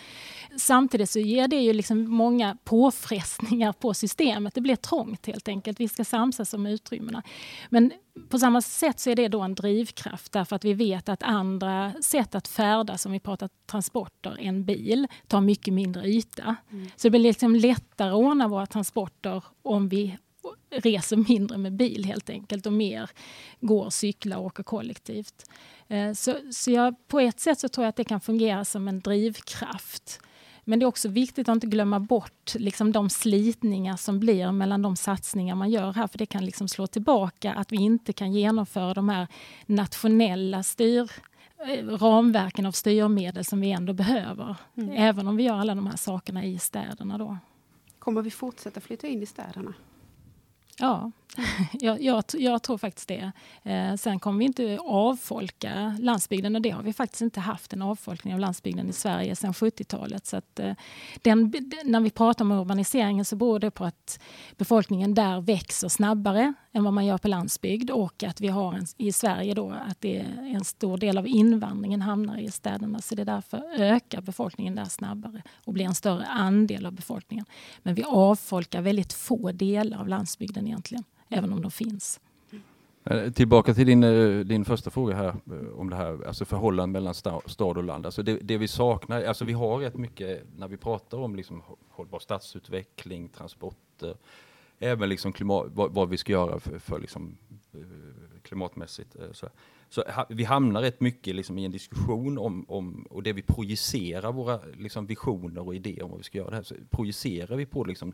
Samtidigt 0.58 1.10
så 1.10 1.19
ger 1.19 1.47
det 1.47 1.56
ju 1.56 1.73
liksom 1.73 2.10
många 2.10 2.58
påfrestningar 2.63 3.73
på 3.73 3.93
systemet. 3.93 4.56
Det 4.56 4.62
blir 4.62 4.76
trångt 4.76 5.26
helt 5.26 5.47
enkelt. 5.47 5.80
Vi 5.80 5.88
ska 5.88 6.06
samsas 6.06 6.54
om 6.54 6.65
utrymmena. 6.65 7.23
Men 7.69 7.91
på 8.30 8.39
samma 8.39 8.62
sätt 8.62 8.99
så 8.99 9.10
är 9.10 9.15
det 9.15 9.28
då 9.28 9.41
en 9.41 9.56
drivkraft 9.56 10.32
därför 10.32 10.56
att 10.56 10.65
vi 10.65 10.73
vet 10.73 11.10
att 11.10 11.23
andra 11.23 11.93
sätt 12.02 12.36
att 12.36 12.47
färdas, 12.47 13.06
om 13.06 13.12
vi 13.12 13.19
pratar 13.19 13.49
transporter, 13.65 14.38
än 14.39 14.65
bil, 14.65 15.08
tar 15.28 15.41
mycket 15.41 15.73
mindre 15.73 16.08
yta. 16.08 16.56
Mm. 16.71 16.86
Så 16.95 17.08
det 17.08 17.10
blir 17.10 17.19
liksom 17.21 17.56
lättare 17.56 18.10
att 18.10 18.15
ordna 18.15 18.47
våra 18.47 18.65
transporter 18.65 19.43
om 19.62 19.89
vi 19.89 20.17
reser 20.69 21.17
mindre 21.30 21.58
med 21.58 21.73
bil 21.73 22.06
helt 22.06 22.30
enkelt 22.30 22.65
och 22.65 22.73
mer 22.73 23.10
går, 23.60 23.89
cyklar 23.89 24.38
och 24.38 24.45
åker 24.45 24.63
kollektivt. 24.63 25.49
Eh, 25.88 26.13
så, 26.13 26.36
så 26.52 26.71
jag, 26.71 27.08
på 27.08 27.19
ett 27.19 27.39
sätt 27.39 27.60
så 27.60 27.69
tror 27.69 27.84
jag 27.84 27.89
att 27.89 27.95
det 27.95 28.04
kan 28.04 28.21
fungera 28.21 28.65
som 28.65 28.88
en 28.88 28.99
drivkraft. 28.99 30.19
Men 30.63 30.80
det 30.80 30.84
är 30.84 30.88
också 30.88 31.10
viktigt 31.10 31.49
att 31.49 31.54
inte 31.56 31.67
glömma 31.67 31.99
bort 31.99 32.56
liksom 32.56 32.91
de 32.91 33.10
slitningar 33.10 33.97
som 33.97 34.19
blir 34.19 34.52
mellan 34.52 34.82
de 34.82 34.95
satsningar 34.95 35.56
man 35.56 35.69
gör 35.69 35.93
här, 35.93 36.08
för 36.08 36.17
det 36.17 36.26
kan 36.26 36.45
liksom 36.45 36.67
slå 36.67 36.88
tillbaka 36.88 37.54
att 37.54 37.71
vi 37.71 37.78
inte 37.78 38.13
kan 38.13 38.34
genomföra 38.34 38.93
de 38.93 39.10
här 39.10 39.28
nationella 39.65 40.63
styr 40.63 41.12
eh, 41.67 41.86
ramverken 41.86 42.65
av 42.65 42.71
styrmedel 42.71 43.45
som 43.45 43.62
vi 43.62 43.71
ändå 43.71 43.93
behöver. 43.93 44.56
Mm. 44.78 44.91
Även 44.91 45.28
om 45.28 45.38
vi 45.38 45.43
gör 45.43 45.56
alla 45.56 45.76
de 45.76 45.88
här 45.88 45.97
sakerna 45.97 46.45
i 46.45 46.60
städerna. 46.60 47.17
Då. 47.17 47.38
Kommer 47.99 48.21
vi 48.21 48.32
fortsätta 48.32 48.82
flytta 48.82 49.08
in 49.08 49.23
i 49.23 49.26
städerna? 49.26 49.73
Ja, 50.80 51.12
jag, 51.72 52.02
jag, 52.02 52.24
jag, 52.34 52.63
tror 52.63 52.78
faktiskt 52.78 53.08
det. 53.08 53.32
Eh, 53.63 53.96
sen 53.96 54.19
kommer 54.19 54.39
vi 54.39 54.46
inte 54.46 54.80
avfolka 54.82 55.98
landsbygden 56.00 56.56
och 56.56 56.62
det 56.62 56.69
har 56.69 56.84
vi 56.84 56.93
faktiskt 56.93 57.22
inte 57.22 57.39
haft 57.39 57.74
en 57.74 57.82
avfolkning 57.82 58.34
av 58.34 58.39
landsbygden 58.39 58.89
i 58.89 58.93
Sverige 58.93 59.36
sedan 59.36 59.54
70-talet. 59.54 60.26
Så 60.26 60.38
att, 60.38 60.60
eh, 60.60 60.74
den, 61.22 61.54
när 61.84 62.00
vi 62.00 62.10
pratar 62.10 62.46
om 62.46 62.52
urbaniseringen 62.52 63.26
så 63.26 63.36
beror 63.36 63.60
det 63.60 63.72
på 63.72 63.86
att 63.86 64.19
befolkningen 64.58 65.13
där 65.13 65.41
växer 65.41 65.89
snabbare 65.89 66.54
än 66.72 66.84
vad 66.84 66.93
man 66.93 67.06
gör 67.06 67.17
på 67.17 67.28
landsbygd 67.28 67.91
och 67.91 68.24
att 68.24 68.41
vi 68.41 68.48
har 68.48 68.74
en, 68.74 68.86
i 68.98 69.12
Sverige 69.12 69.54
då 69.54 69.72
att 69.72 70.02
det 70.02 70.19
är 70.19 70.56
en 70.56 70.63
stor 70.63 70.98
del 70.98 71.17
av 71.17 71.28
invandringen 71.28 72.02
hamnar 72.02 72.38
i 72.38 72.52
städerna. 72.52 73.02
Så 73.02 73.15
det 73.15 73.22
är 73.22 73.26
därför 73.26 73.63
ökar 73.78 74.22
befolkningen 74.22 74.76
där 74.76 74.86
snabbare 74.86 75.41
och 75.65 75.74
blir 75.74 75.86
en 75.86 75.96
större 75.96 76.26
andel 76.26 76.86
av 76.86 76.91
befolkningen. 76.91 77.46
Men 77.84 77.96
vi 77.96 78.04
avfolkar 78.04 78.82
väldigt 78.82 79.13
få 79.13 79.52
delar 79.52 80.00
av 80.00 80.08
landsbygden 80.08 80.67
egentligen 80.67 81.04
även 81.34 81.54
om 81.54 81.62
de 81.62 81.72
finns. 81.72 82.19
Eh, 83.06 83.32
tillbaka 83.32 83.74
till 83.74 83.88
din, 83.88 84.04
eh, 84.04 84.39
din 84.39 84.65
första 84.65 84.89
fråga 84.89 85.15
här 85.15 85.28
eh, 85.28 85.80
om 85.80 85.89
det 85.89 85.96
här, 85.96 86.28
alltså 86.28 86.46
förhållandet 86.46 86.93
mellan 86.93 87.13
stad 87.46 87.78
och 87.78 87.84
land. 87.84 88.06
Alltså 88.06 88.24
det, 88.24 88.38
det, 88.41 88.58
vi 88.58 88.67
saknar, 88.67 89.24
alltså 89.24 89.46
vi 89.46 89.54
har 89.54 89.78
rätt 89.78 89.98
mycket 89.98 90.43
när 90.58 90.67
vi 90.67 90.78
pratar 90.78 91.17
om 91.17 91.36
liksom 91.36 91.63
hållbar 91.89 92.19
stadsutveckling, 92.19 93.30
transporter, 93.30 94.17
även 94.80 95.10
liksom 95.10 95.34
klimat, 95.34 95.67
vad, 95.74 95.93
vad 95.93 96.10
vi 96.10 96.17
ska 96.17 96.32
göra 96.32 96.60
för, 96.60 96.80
för 96.80 97.00
liksom, 97.00 97.38
klimatmässigt. 98.43 99.15
Så, 99.32 99.48
så 99.89 100.04
vi 100.30 100.43
hamnar 100.43 100.82
rätt 100.82 101.02
mycket 101.02 101.36
liksom 101.36 101.58
i 101.58 101.65
en 101.65 101.72
diskussion 101.72 102.38
om, 102.38 102.65
om, 102.67 103.08
och 103.10 103.24
det 103.24 103.34
vi 103.34 103.41
projicerar 103.41 104.32
våra 104.32 104.60
liksom 104.78 105.06
visioner 105.06 105.67
och 105.67 105.76
idéer 105.76 106.04
om 106.04 106.10
vad 106.10 106.19
vi 106.19 106.24
ska 106.24 106.38
göra, 106.38 106.50
det 106.50 106.56
här, 106.56 106.63
så 106.63 106.76
projicerar 106.89 107.56
vi 107.56 107.65
på 107.65 107.84
liksom 107.84 108.13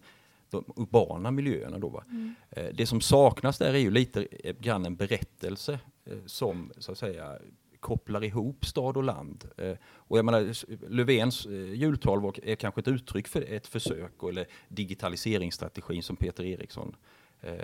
de 0.51 0.63
urbana 0.75 1.31
miljöerna. 1.31 1.79
Då, 1.79 1.89
va? 1.89 2.03
Mm. 2.09 2.35
Det 2.73 2.85
som 2.85 3.01
saknas 3.01 3.57
där 3.57 3.73
är 3.73 3.79
ju 3.79 3.91
lite 3.91 4.27
grann 4.59 4.85
en 4.85 4.95
berättelse 4.95 5.79
som 6.25 6.71
så 6.77 6.91
att 6.91 6.97
säga 6.97 7.39
kopplar 7.79 8.23
ihop 8.23 8.65
stad 8.65 8.97
och 8.97 9.03
land. 9.03 9.49
Och 9.91 10.17
jag 10.17 10.25
menar, 10.25 10.53
Löfvens 10.89 11.45
jultal 11.73 12.33
är 12.43 12.55
kanske 12.55 12.81
ett 12.81 12.87
uttryck 12.87 13.27
för 13.27 13.41
ett 13.41 13.67
försök, 13.67 14.23
eller 14.29 14.45
digitaliseringsstrategin 14.67 16.03
som 16.03 16.15
Peter 16.15 16.43
Eriksson 16.43 16.95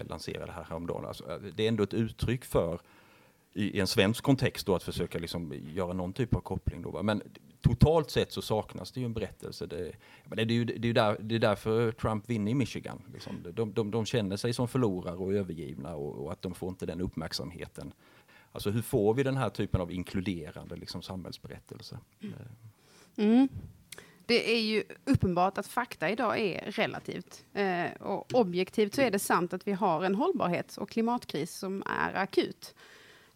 lanserade 0.03 0.51
här 0.51 0.63
häromdagen. 0.63 1.05
Alltså, 1.05 1.39
det 1.55 1.63
är 1.63 1.67
ändå 1.67 1.83
ett 1.83 1.93
uttryck 1.93 2.45
för 2.45 2.79
i, 3.53 3.79
en 3.79 3.87
svensk 3.87 4.23
kontext 4.23 4.65
då 4.65 4.75
att 4.75 4.83
försöka 4.83 5.19
liksom 5.19 5.53
göra 5.73 5.93
någon 5.93 6.13
typ 6.13 6.35
av 6.35 6.39
koppling. 6.39 6.81
Då, 6.81 7.03
Men 7.03 7.21
totalt 7.65 8.11
sett 8.11 8.31
så 8.31 8.41
saknas 8.41 8.91
det 8.91 8.99
ju 8.99 9.05
en 9.05 9.13
berättelse. 9.13 9.65
Det, 9.65 9.91
det, 10.29 10.41
är, 10.41 10.45
ju, 10.45 10.65
det, 10.65 10.89
är, 10.89 10.93
där, 10.93 11.17
det 11.19 11.35
är 11.35 11.39
därför 11.39 11.91
Trump 11.91 12.29
vinner 12.29 12.51
i 12.51 12.55
Michigan. 12.55 13.01
Liksom. 13.13 13.45
De, 13.53 13.73
de, 13.73 13.91
de 13.91 14.05
känner 14.05 14.37
sig 14.37 14.53
som 14.53 14.67
förlorare 14.67 15.15
och 15.15 15.33
övergivna 15.33 15.95
och, 15.95 16.25
och, 16.25 16.31
att 16.31 16.41
de 16.41 16.55
får 16.55 16.69
inte 16.69 16.85
den 16.85 17.01
uppmärksamheten. 17.01 17.93
Alltså 18.51 18.69
hur 18.69 18.81
får 18.81 19.13
vi 19.13 19.23
den 19.23 19.37
här 19.37 19.49
typen 19.49 19.81
av 19.81 19.91
inkluderande 19.91 20.75
liksom, 20.75 21.01
samhällsberättelse? 21.01 21.99
Mm. 23.17 23.47
Det 24.25 24.55
är 24.55 24.61
ju 24.61 24.83
uppenbart 25.05 25.57
att 25.57 25.67
fakta 25.67 26.09
idag 26.09 26.39
är 26.39 26.71
relativt. 26.71 27.45
Eh, 27.53 27.91
och 27.99 28.33
objektivt 28.33 28.95
så 28.95 29.01
är 29.01 29.11
det 29.11 29.19
sant 29.19 29.53
att 29.53 29.67
vi 29.67 29.71
har 29.71 30.03
en 30.03 30.15
hållbarhets 30.15 30.77
och 30.77 30.89
klimatkris 30.89 31.55
som 31.55 31.83
är 31.85 32.13
akut. 32.13 32.75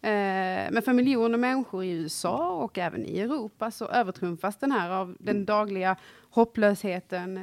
Eh, 0.02 0.72
men 0.72 0.82
för 0.82 0.92
miljoner 0.92 1.38
människor 1.38 1.84
i 1.84 1.90
USA 1.90 2.50
och 2.50 2.78
även 2.78 3.06
i 3.06 3.20
Europa 3.20 3.70
så 3.70 3.86
övertrumfas 3.86 4.56
den 4.56 4.72
här 4.72 4.90
av 4.90 5.16
den 5.18 5.44
dagliga 5.44 5.96
hopplösheten, 6.30 7.36
eh, 7.36 7.42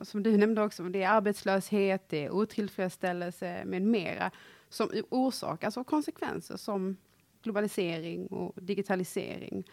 som 0.00 0.22
du 0.22 0.36
nämnde 0.36 0.62
också, 0.62 0.82
det 0.82 1.02
är 1.02 1.08
arbetslöshet, 1.08 2.08
det 2.08 2.24
är 2.24 2.30
otillfredsställelse 2.30 3.64
med 3.64 3.82
mera, 3.82 4.30
som 4.68 4.88
orsakas 5.10 5.76
av 5.76 5.84
konsekvenser 5.84 6.56
som 6.56 6.96
globalisering 7.42 8.26
och 8.26 8.62
digitalisering. 8.62 9.64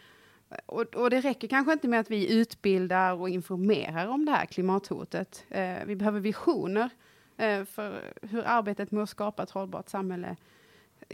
Och, 0.65 0.96
och, 0.96 1.10
det 1.10 1.22
räcker 1.22 1.48
kanske 1.48 1.74
inte 1.74 1.88
med 1.88 2.00
att 2.00 2.12
vi 2.12 2.34
utbildar 2.34 3.13
och 3.13 3.30
informerar 3.30 4.08
om 4.08 4.26
det 4.26 4.32
här 4.32 4.46
klimathotet. 4.46 5.46
Eh, 5.50 5.78
vi 5.86 5.96
behöver 5.96 6.20
visioner 6.20 6.89
eh, 7.38 7.65
för 7.65 8.13
hur 8.22 8.44
arbetet 8.46 8.92
med 8.92 9.04
att 9.04 9.10
skapa 9.10 9.44
ett 9.44 9.52
hållbart 9.52 9.89
samhälle 9.89 10.36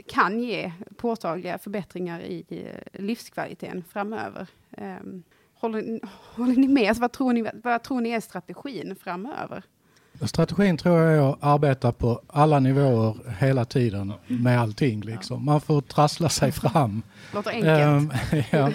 kan 0.08 0.40
ge 0.40 0.72
påtagliga 0.98 1.58
förbättringar 1.58 2.22
i 2.22 2.68
livskvaliteten 2.94 3.84
framöver. 3.90 4.48
Um, 4.78 5.24
håller, 5.54 6.00
håller 6.36 6.56
ni 6.56 6.68
med? 6.68 6.88
Alltså, 6.88 7.02
vad, 7.02 7.12
tror 7.12 7.34
ni, 7.34 7.50
vad 7.64 7.84
tror 7.84 8.02
ni 8.02 8.10
är 8.10 8.20
strategin 8.20 8.96
framöver? 9.04 9.64
Strategin 10.22 10.78
tror 10.78 11.00
jag 11.00 11.14
är 11.14 11.32
att 11.32 11.44
arbeta 11.44 11.92
på 11.92 12.22
alla 12.28 12.60
nivåer 12.60 13.16
hela 13.40 13.66
tiden 13.66 14.14
med 14.28 14.60
allting. 14.60 15.02
Liksom. 15.02 15.46
Man 15.46 15.62
får 15.62 15.82
trassla 15.82 16.30
sig 16.30 16.52
fram. 16.52 17.02
Låter 17.34 17.52
enkelt. 17.52 17.82
Um, 17.82 18.12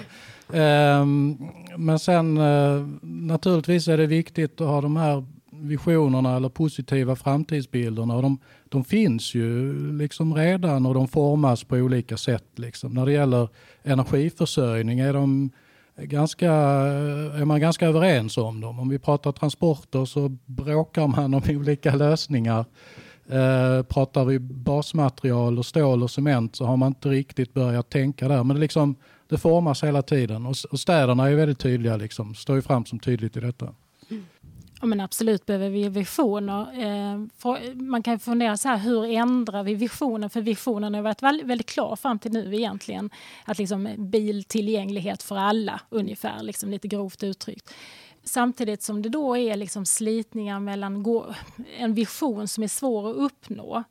ja. 0.57 1.01
um, 1.01 1.51
men 1.77 1.99
sen 1.99 2.39
uh, 2.39 2.89
naturligtvis 3.03 3.89
är 3.89 3.97
det 3.97 4.07
viktigt 4.07 4.61
att 4.61 4.67
ha 4.67 4.81
de 4.81 4.97
här 4.97 5.25
visionerna 5.61 6.37
eller 6.37 6.49
positiva 6.49 7.17
framtidsbilderna. 7.17 8.17
Och 8.17 8.23
de, 8.23 8.39
de 8.69 8.85
finns 8.85 9.35
ju 9.35 9.75
liksom 9.93 10.35
redan 10.35 10.87
och 10.87 10.95
de 10.95 11.09
formas 11.09 11.65
på 11.65 11.77
olika 11.77 12.17
sätt. 12.17 12.49
Liksom. 12.57 12.93
När 12.93 13.07
det 13.07 13.13
gäller 13.13 13.49
energiförsörjning 13.83 15.01
är, 15.01 15.13
de 15.13 15.51
ganska, 15.97 16.53
är 16.53 17.45
man 17.45 17.61
ganska 17.61 17.87
överens 17.87 18.39
om 18.39 18.61
dem. 18.61 18.81
Om 18.81 18.89
vi 18.89 18.99
pratar 18.99 19.33
transporter 19.33 20.05
så 20.05 20.29
bråkar 20.47 21.07
man 21.07 21.35
om 21.35 21.43
olika 21.49 21.95
lösningar. 21.95 22.65
Eh, 23.29 23.83
pratar 23.83 24.25
vi 24.25 24.39
basmaterial 24.39 25.59
och 25.59 25.67
stål 25.67 26.03
och 26.03 26.11
cement 26.11 26.57
så 26.57 26.65
har 26.65 26.77
man 26.77 26.89
inte 26.89 27.09
riktigt 27.09 27.55
börjat 27.55 27.91
tänka 27.91 28.29
där. 28.29 28.45
Men 28.45 28.57
det, 28.57 28.61
liksom, 28.61 28.97
det 29.29 29.39
formas 29.39 29.85
hela 29.85 30.03
tiden 30.03 30.47
och, 30.47 30.55
och 30.71 30.81
städerna 30.81 31.31
är 31.31 31.35
väldigt 31.35 31.59
tydliga, 31.59 31.97
liksom, 31.97 32.35
står 32.35 32.57
ju 32.57 32.63
fram 32.63 32.85
som 32.85 32.99
tydligt 32.99 33.37
i 33.37 33.41
detta. 33.41 33.75
Ja, 34.81 34.87
men 34.87 35.01
absolut 35.01 35.47
behöver 35.47 35.71
vi 35.71 35.89
visioner. 35.89 36.83
Eh, 36.83 37.75
man 37.75 38.03
kan 38.03 38.19
fundera 38.19 38.57
så 38.57 38.69
här, 38.69 38.77
hur 38.77 39.05
ändrar 39.05 39.63
vi 39.63 39.75
visionen? 39.75 40.31
För 40.31 40.41
visionen 40.41 40.95
har 40.95 41.03
varit 41.03 41.23
väldigt 41.23 41.67
klar 41.67 41.97
fram 41.97 42.19
till 42.19 42.33
nu 42.33 42.55
egentligen. 42.55 43.11
Att 43.45 43.59
liksom 43.59 43.89
biltillgänglighet 43.99 45.23
för 45.23 45.37
alla, 45.37 45.81
ungefär, 45.91 46.43
liksom 46.43 46.71
lite 46.71 46.89
grovt 46.89 47.23
uttryckt. 47.23 47.75
Samtidigt 48.25 48.83
som 48.83 49.03
det 49.03 49.09
då 49.09 49.37
är 49.37 49.57
liksom 49.57 49.87
slitningar 49.87 50.61
mellan 50.61 51.05
en 51.79 51.95
vision 51.95 52.49
som 52.49 52.63
är 52.63 52.69
svår 52.69 53.11
att 53.11 53.17
uppnå 53.17 53.85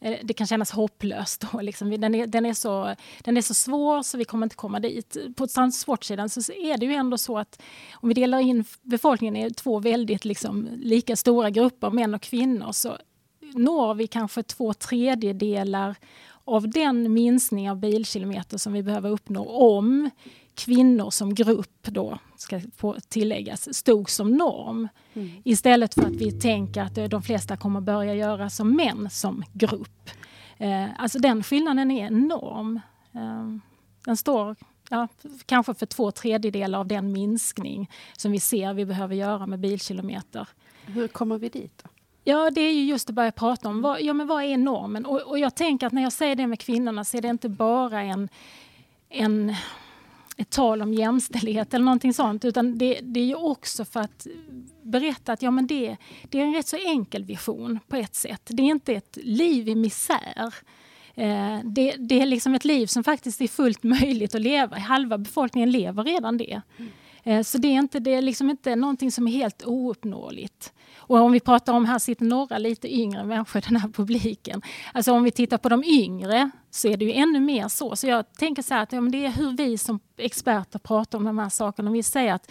Eh, 0.00 0.18
det 0.22 0.34
kan 0.34 0.46
kännas 0.46 0.70
hopplöst. 0.70 1.44
Då, 1.52 1.60
liksom. 1.60 1.90
den, 1.90 2.14
är, 2.14 2.26
den, 2.26 2.46
är 2.46 2.54
så, 2.54 2.94
den 3.24 3.36
är 3.36 3.42
så 3.42 3.54
svår 3.54 4.02
så 4.02 4.18
vi 4.18 4.24
kommer 4.24 4.46
inte 4.46 4.56
komma 4.56 4.80
dit. 4.80 5.16
På 5.36 5.46
transportsidan 5.46 6.28
så 6.28 6.52
är 6.52 6.78
det 6.78 6.86
ju 6.86 6.94
ändå 6.94 7.18
så 7.18 7.38
att 7.38 7.62
om 7.92 8.08
vi 8.08 8.14
delar 8.14 8.38
in 8.38 8.64
befolkningen 8.82 9.36
i 9.36 9.50
två 9.50 9.78
väldigt 9.78 10.24
liksom, 10.24 10.68
lika 10.76 11.16
stora 11.16 11.50
grupper, 11.50 11.90
män 11.90 12.14
och 12.14 12.22
kvinnor, 12.22 12.72
så 12.72 12.96
når 13.54 13.94
vi 13.94 14.06
kanske 14.06 14.42
två 14.42 14.74
tredjedelar 14.74 15.96
av 16.44 16.68
den 16.70 17.12
minskning 17.12 17.70
av 17.70 17.76
bilkilometer 17.76 18.58
som 18.58 18.72
vi 18.72 18.82
behöver 18.82 19.10
uppnå 19.10 19.44
om 19.44 20.10
kvinnor 20.54 21.10
som 21.10 21.34
grupp 21.34 21.82
då, 21.82 22.18
ska 22.36 22.60
tilläggas, 23.08 23.74
stod 23.74 24.10
som 24.10 24.36
norm. 24.36 24.88
Mm. 25.14 25.30
Istället 25.44 25.94
för 25.94 26.02
att 26.02 26.16
vi 26.16 26.32
tänker 26.32 26.82
att 26.82 27.10
de 27.10 27.22
flesta 27.22 27.56
kommer 27.56 27.80
börja 27.80 28.14
göra 28.14 28.50
som 28.50 28.76
män 28.76 29.10
som 29.10 29.44
grupp. 29.52 30.10
Eh, 30.58 30.86
alltså 30.98 31.18
den 31.18 31.42
skillnaden 31.42 31.90
är 31.90 32.06
enorm. 32.06 32.80
Eh, 33.12 33.56
den 34.04 34.16
står 34.16 34.56
ja, 34.90 35.08
kanske 35.46 35.74
för 35.74 35.86
två 35.86 36.10
tredjedelar 36.10 36.78
av 36.78 36.86
den 36.86 37.12
minskning 37.12 37.90
som 38.16 38.32
vi 38.32 38.40
ser 38.40 38.74
vi 38.74 38.86
behöver 38.86 39.14
göra 39.14 39.46
med 39.46 39.58
bilkilometer. 39.58 40.48
Hur 40.86 41.08
kommer 41.08 41.38
vi 41.38 41.48
dit? 41.48 41.82
Då? 41.82 41.90
Ja, 42.24 42.50
det 42.50 42.60
är 42.60 42.72
ju 42.72 42.84
just 42.84 43.08
att 43.08 43.14
börja 43.14 43.32
prata 43.32 43.68
om 43.68 43.82
vad, 43.82 44.02
ja, 44.02 44.12
men 44.12 44.26
vad 44.26 44.44
är 44.44 44.56
normen? 44.56 45.06
Och, 45.06 45.20
och 45.20 45.38
jag 45.38 45.54
tänker 45.54 45.86
att 45.86 45.92
när 45.92 46.02
jag 46.02 46.12
säger 46.12 46.36
det 46.36 46.46
med 46.46 46.60
kvinnorna 46.60 47.04
så 47.04 47.16
är 47.16 47.22
det 47.22 47.28
inte 47.28 47.48
bara 47.48 48.02
en, 48.02 48.28
en 49.08 49.54
ett 50.40 50.50
tal 50.50 50.82
om 50.82 50.94
jämställdhet 50.94 51.74
eller 51.74 51.84
någonting 51.84 52.14
sånt. 52.14 52.44
Utan 52.44 52.78
det, 52.78 53.00
det 53.02 53.20
är 53.20 53.24
ju 53.24 53.34
också 53.34 53.84
för 53.84 54.00
att 54.00 54.26
berätta 54.82 55.32
att 55.32 55.42
ja, 55.42 55.50
men 55.50 55.66
det, 55.66 55.96
det 56.28 56.40
är 56.40 56.44
en 56.44 56.54
rätt 56.54 56.66
så 56.66 56.76
enkel 56.76 57.24
vision 57.24 57.78
på 57.88 57.96
ett 57.96 58.14
sätt. 58.14 58.42
Det 58.44 58.62
är 58.62 58.66
inte 58.66 58.92
ett 58.92 59.18
liv 59.22 59.68
i 59.68 59.74
misär. 59.74 60.54
Eh, 61.14 61.58
det, 61.64 61.94
det, 61.98 62.20
är 62.20 62.26
liksom 62.26 62.54
ett 62.54 62.64
liv 62.64 62.86
som 62.86 63.04
faktiskt 63.04 63.40
är 63.40 63.48
fullt 63.48 63.82
möjligt 63.82 64.34
att 64.34 64.40
leva. 64.40 64.78
Halva 64.78 65.18
befolkningen 65.18 65.70
lever 65.70 66.04
redan 66.04 66.38
det. 66.38 66.62
Eh, 67.22 67.42
så 67.42 67.58
det 67.58 67.68
är, 67.68 67.78
inte, 67.78 67.98
det 67.98 68.14
är 68.14 68.22
liksom 68.22 68.50
inte 68.50 68.76
någonting 68.76 69.12
som 69.12 69.28
är 69.28 69.32
helt 69.32 69.66
ouppnåeligt. 69.66 70.72
Och 71.10 71.18
om 71.18 71.32
vi 71.32 71.40
pratar 71.40 71.72
om, 71.72 71.84
här 71.84 71.98
sitter 71.98 72.24
några 72.24 72.58
lite 72.58 72.94
yngre 72.94 73.24
människor 73.24 73.62
i 73.62 73.64
den 73.68 73.76
här 73.76 73.88
publiken. 73.88 74.62
Alltså 74.94 75.12
om 75.12 75.22
vi 75.22 75.30
tittar 75.30 75.58
på 75.58 75.68
de 75.68 75.84
yngre 75.84 76.50
så 76.70 76.88
är 76.88 76.96
det 76.96 77.04
ju 77.04 77.12
ännu 77.12 77.40
mer 77.40 77.68
så. 77.68 77.96
Så 77.96 78.06
jag 78.06 78.32
tänker 78.32 78.62
så 78.62 78.74
här 78.74 78.82
att 78.82 78.92
ja, 78.92 79.00
det 79.00 79.26
är 79.26 79.30
hur 79.30 79.56
vi 79.56 79.78
som 79.78 80.00
experter 80.16 80.78
pratar 80.78 81.18
om 81.18 81.24
de 81.24 81.38
här 81.38 81.48
sakerna. 81.48 81.88
Om 81.88 81.92
Vi 81.92 82.02
säger 82.02 82.34
att 82.34 82.50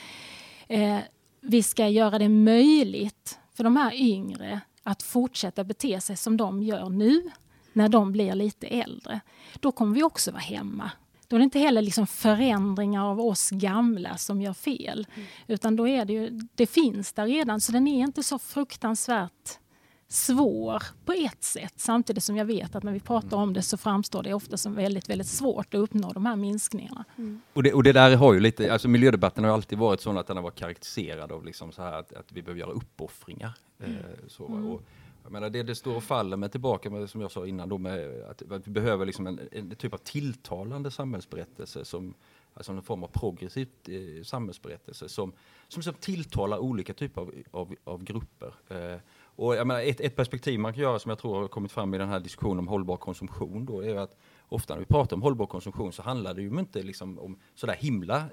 eh, 0.67 0.97
vi 1.41 1.63
ska 1.63 1.87
göra 1.87 2.19
det 2.19 2.29
möjligt 2.29 3.39
för 3.53 3.63
de 3.63 3.77
här 3.77 3.93
yngre 3.93 4.61
att 4.83 5.03
fortsätta 5.03 5.63
bete 5.63 6.01
sig 6.01 6.17
som 6.17 6.37
de 6.37 6.63
gör 6.63 6.89
nu 6.89 7.31
när 7.73 7.89
de 7.89 8.11
blir 8.11 8.35
lite 8.35 8.67
äldre. 8.67 9.19
Då 9.59 9.71
kommer 9.71 9.95
vi 9.95 10.03
också 10.03 10.31
vara 10.31 10.41
hemma 10.41 10.91
då 11.29 11.35
är 11.35 11.39
det 11.39 11.43
inte 11.43 11.59
heller 11.59 11.81
liksom 11.81 12.07
förändringar 12.07 13.05
av 13.05 13.19
oss 13.21 13.49
gamla 13.49 14.17
som 14.17 14.41
gör 14.41 14.53
fel. 14.53 15.07
Mm. 15.15 15.27
Utan 15.47 15.75
då 15.75 15.87
är 15.87 16.05
det 16.05 16.13
ju, 16.13 16.29
det 16.55 16.67
finns 16.67 17.13
där 17.13 17.25
redan, 17.27 17.61
så 17.61 17.71
den 17.71 17.87
är 17.87 18.03
inte 18.03 18.23
så 18.23 18.39
fruktansvärt 18.39 19.59
svår 20.07 20.83
på 21.05 21.13
ett 21.13 21.43
sätt. 21.43 21.73
Samtidigt 21.75 22.23
som 22.23 22.37
jag 22.37 22.45
vet 22.45 22.75
att 22.75 22.83
när 22.83 22.93
vi 22.93 22.99
pratar 22.99 23.37
om 23.37 23.53
det 23.53 23.61
så 23.61 23.77
framstår 23.77 24.23
det 24.23 24.33
ofta 24.33 24.57
som 24.57 24.75
väldigt, 24.75 25.09
väldigt 25.09 25.27
svårt 25.27 25.73
att 25.73 25.79
uppnå 25.79 26.11
de 26.13 26.25
här 26.25 26.35
minskningarna. 26.35 27.05
Mm. 27.17 27.41
Och, 27.53 27.63
det, 27.63 27.73
och 27.73 27.83
det 27.83 27.93
där 27.93 28.15
har 28.15 28.33
ju 28.33 28.39
lite, 28.39 28.73
alltså 28.73 28.87
miljödebatten 28.87 29.43
har 29.43 29.51
alltid 29.51 29.77
varit 29.77 30.01
sån 30.01 30.17
att 30.17 30.27
den 30.27 30.37
har 30.37 30.43
varit 30.43 30.55
karaktäriserad 30.59 31.31
av 31.31 31.45
liksom 31.45 31.71
så 31.71 31.81
här 31.81 31.93
att, 31.93 32.13
att 32.13 32.31
vi 32.31 32.41
behöver 32.41 32.59
göra 32.59 32.71
uppoffringar. 32.71 33.53
Mm. 33.83 33.97
Eh, 33.97 34.03
så, 34.27 34.47
mm. 34.47 34.65
och, 34.65 34.81
jag 35.29 35.33
menar, 35.33 35.49
det 35.49 35.63
det 35.63 35.75
står 35.75 35.95
och 35.95 36.03
faller 36.03 36.37
med 36.37 36.51
tillbaka 36.51 36.89
med, 36.89 37.09
som 37.09 37.21
jag 37.21 37.31
sa 37.31 37.47
innan, 37.47 37.69
då, 37.69 37.77
med 37.77 38.23
att, 38.29 38.41
vi 38.65 38.71
behöver 38.71 39.05
liksom 39.05 39.27
en, 39.27 39.39
en, 39.51 39.75
typ 39.75 39.93
av 39.93 39.97
tilltalande 39.97 40.91
samhällsberättelse 40.91 41.85
som 41.85 42.13
alltså 42.53 42.71
en 42.71 42.81
form 42.81 43.03
av 43.03 43.07
progressiv 43.07 43.67
eh, 43.87 44.23
samhällsberättelse 44.23 45.09
som, 45.09 45.33
som, 45.67 45.83
som 45.83 45.93
tilltalar 45.93 46.57
olika 46.57 46.93
typer 46.93 47.21
av, 47.21 47.33
av, 47.51 47.75
av 47.83 48.03
grupper. 48.03 48.53
Eh, 48.67 48.99
och 49.21 49.55
jag 49.55 49.67
menar, 49.67 49.81
ett, 49.81 50.01
ett 50.01 50.15
perspektiv 50.15 50.59
man 50.59 50.73
kan 50.73 50.83
göra 50.83 50.99
som 50.99 51.09
jag 51.09 51.19
tror 51.19 51.35
har 51.35 51.47
kommit 51.47 51.71
fram 51.71 51.93
i 51.93 51.97
den 51.97 52.09
här 52.09 52.19
diskussionen 52.19 52.59
om 52.59 52.67
hållbar 52.67 52.97
konsumtion 52.97 53.65
då 53.65 53.83
är 53.83 53.95
att 53.95 54.17
ofta 54.49 54.73
när 54.73 54.79
vi 54.79 54.85
pratar 54.85 55.15
om 55.15 55.21
hållbar 55.21 55.45
konsumtion 55.45 55.93
så 55.93 56.01
handlar 56.01 56.33
det 56.33 56.41
ju 56.41 56.59
inte 56.59 56.83
liksom 56.83 57.19
om 57.19 57.39
sådär 57.55 57.75
himla 57.79 58.17
eh, 58.17 58.23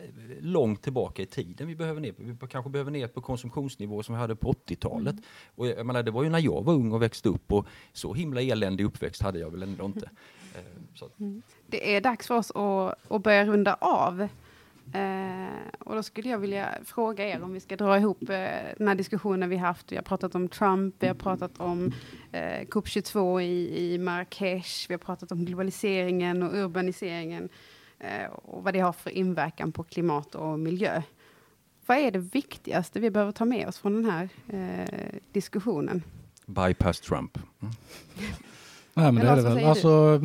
långt 0.41 0.83
tillbaka 0.83 1.23
i 1.23 1.27
tiden 1.27 1.67
vi 1.67 1.77
behöver 1.77 2.01
ner. 2.01 2.15
Vi 2.19 2.37
kanske 2.51 2.71
behöver 2.71 2.91
ner 2.91 3.09
på 3.09 3.21
konsumtionsnivå 3.21 4.03
som 4.03 4.15
vi 4.15 4.21
hade 4.21 4.37
på 4.37 4.53
80-talet. 4.53 5.13
Mm. 5.13 5.25
Och 5.55 5.67
jag 5.67 5.87
menar, 5.87 6.03
det 6.03 6.11
var 6.11 6.23
ju 6.23 6.31
när 6.31 6.39
jag 6.39 6.65
var 6.65 6.75
ung 6.75 6.93
och 6.93 7.03
växte 7.03 7.29
upp 7.29 7.53
och 7.53 7.67
så 7.93 8.15
himla 8.15 8.43
eländig 8.43 8.85
uppväxt 8.85 9.23
hade 9.23 9.39
jag 9.39 9.51
väl 9.51 9.63
ändå 9.63 9.85
inte. 9.85 10.11
Mm. 11.21 11.43
Det 11.67 11.95
är 11.97 12.01
dags 12.01 12.27
för 12.27 12.35
oss 12.35 12.51
att, 12.51 13.13
att 13.13 13.23
börja 13.23 13.47
runda 13.47 13.75
av. 13.75 14.29
Eh, 14.93 15.69
och 15.79 15.95
då 15.95 16.03
skulle 16.03 16.29
jag 16.29 16.39
vilja 16.39 16.79
fråga 16.85 17.29
er 17.29 17.43
om 17.43 17.53
vi 17.53 17.61
ska 17.61 17.77
dra 17.77 17.99
ihop 17.99 18.23
eh, 18.23 18.49
den 18.79 18.89
här 18.89 18.95
diskussionen 18.95 19.49
vi 19.49 19.57
haft. 19.57 19.93
Vi 19.93 19.97
har 19.97 20.03
pratat 20.03 20.35
om 20.35 20.49
Trump, 20.49 20.95
vi 20.99 21.07
har 21.07 21.15
pratat 21.15 21.61
om 21.61 21.93
eh, 22.33 22.67
COP22 22.67 23.41
i, 23.41 23.93
i 23.95 23.99
Marrakesh, 23.99 24.89
vi 24.89 24.95
har 24.95 24.99
pratat 24.99 25.33
om 25.33 25.45
globaliseringen 25.45 26.43
och 26.43 26.55
urbaniseringen 26.55 27.49
eh, 27.99 28.31
och 28.31 28.65
vad 28.65 28.75
det 28.75 28.81
har 28.81 28.93
för 28.93 29.11
inverkan 29.11 29.73
på 29.73 29.85
klimat 29.85 30.35
och 30.35 30.59
miljö. 30.59 31.03
Vad 31.87 31.99
är 31.99 32.11
det 32.11 32.19
viktigaste 32.19 33.01
vi 33.01 33.11
behöver 33.11 33.33
ta 33.33 33.45
med 33.45 33.69
oss 33.69 33.79
från 33.79 34.03
den 34.03 34.05
här 34.05 34.29
eh, 34.49 35.19
diskussionen? 35.33 36.03
Bypass 36.47 37.01
Trump. 37.01 37.39
Mm. 37.63 37.75
Nej, 38.97 39.13
men 39.13 39.25
det 39.25 39.31
är 39.31 39.37
det 39.37 39.43
väl. 39.43 39.65
Alltså, 39.65 40.21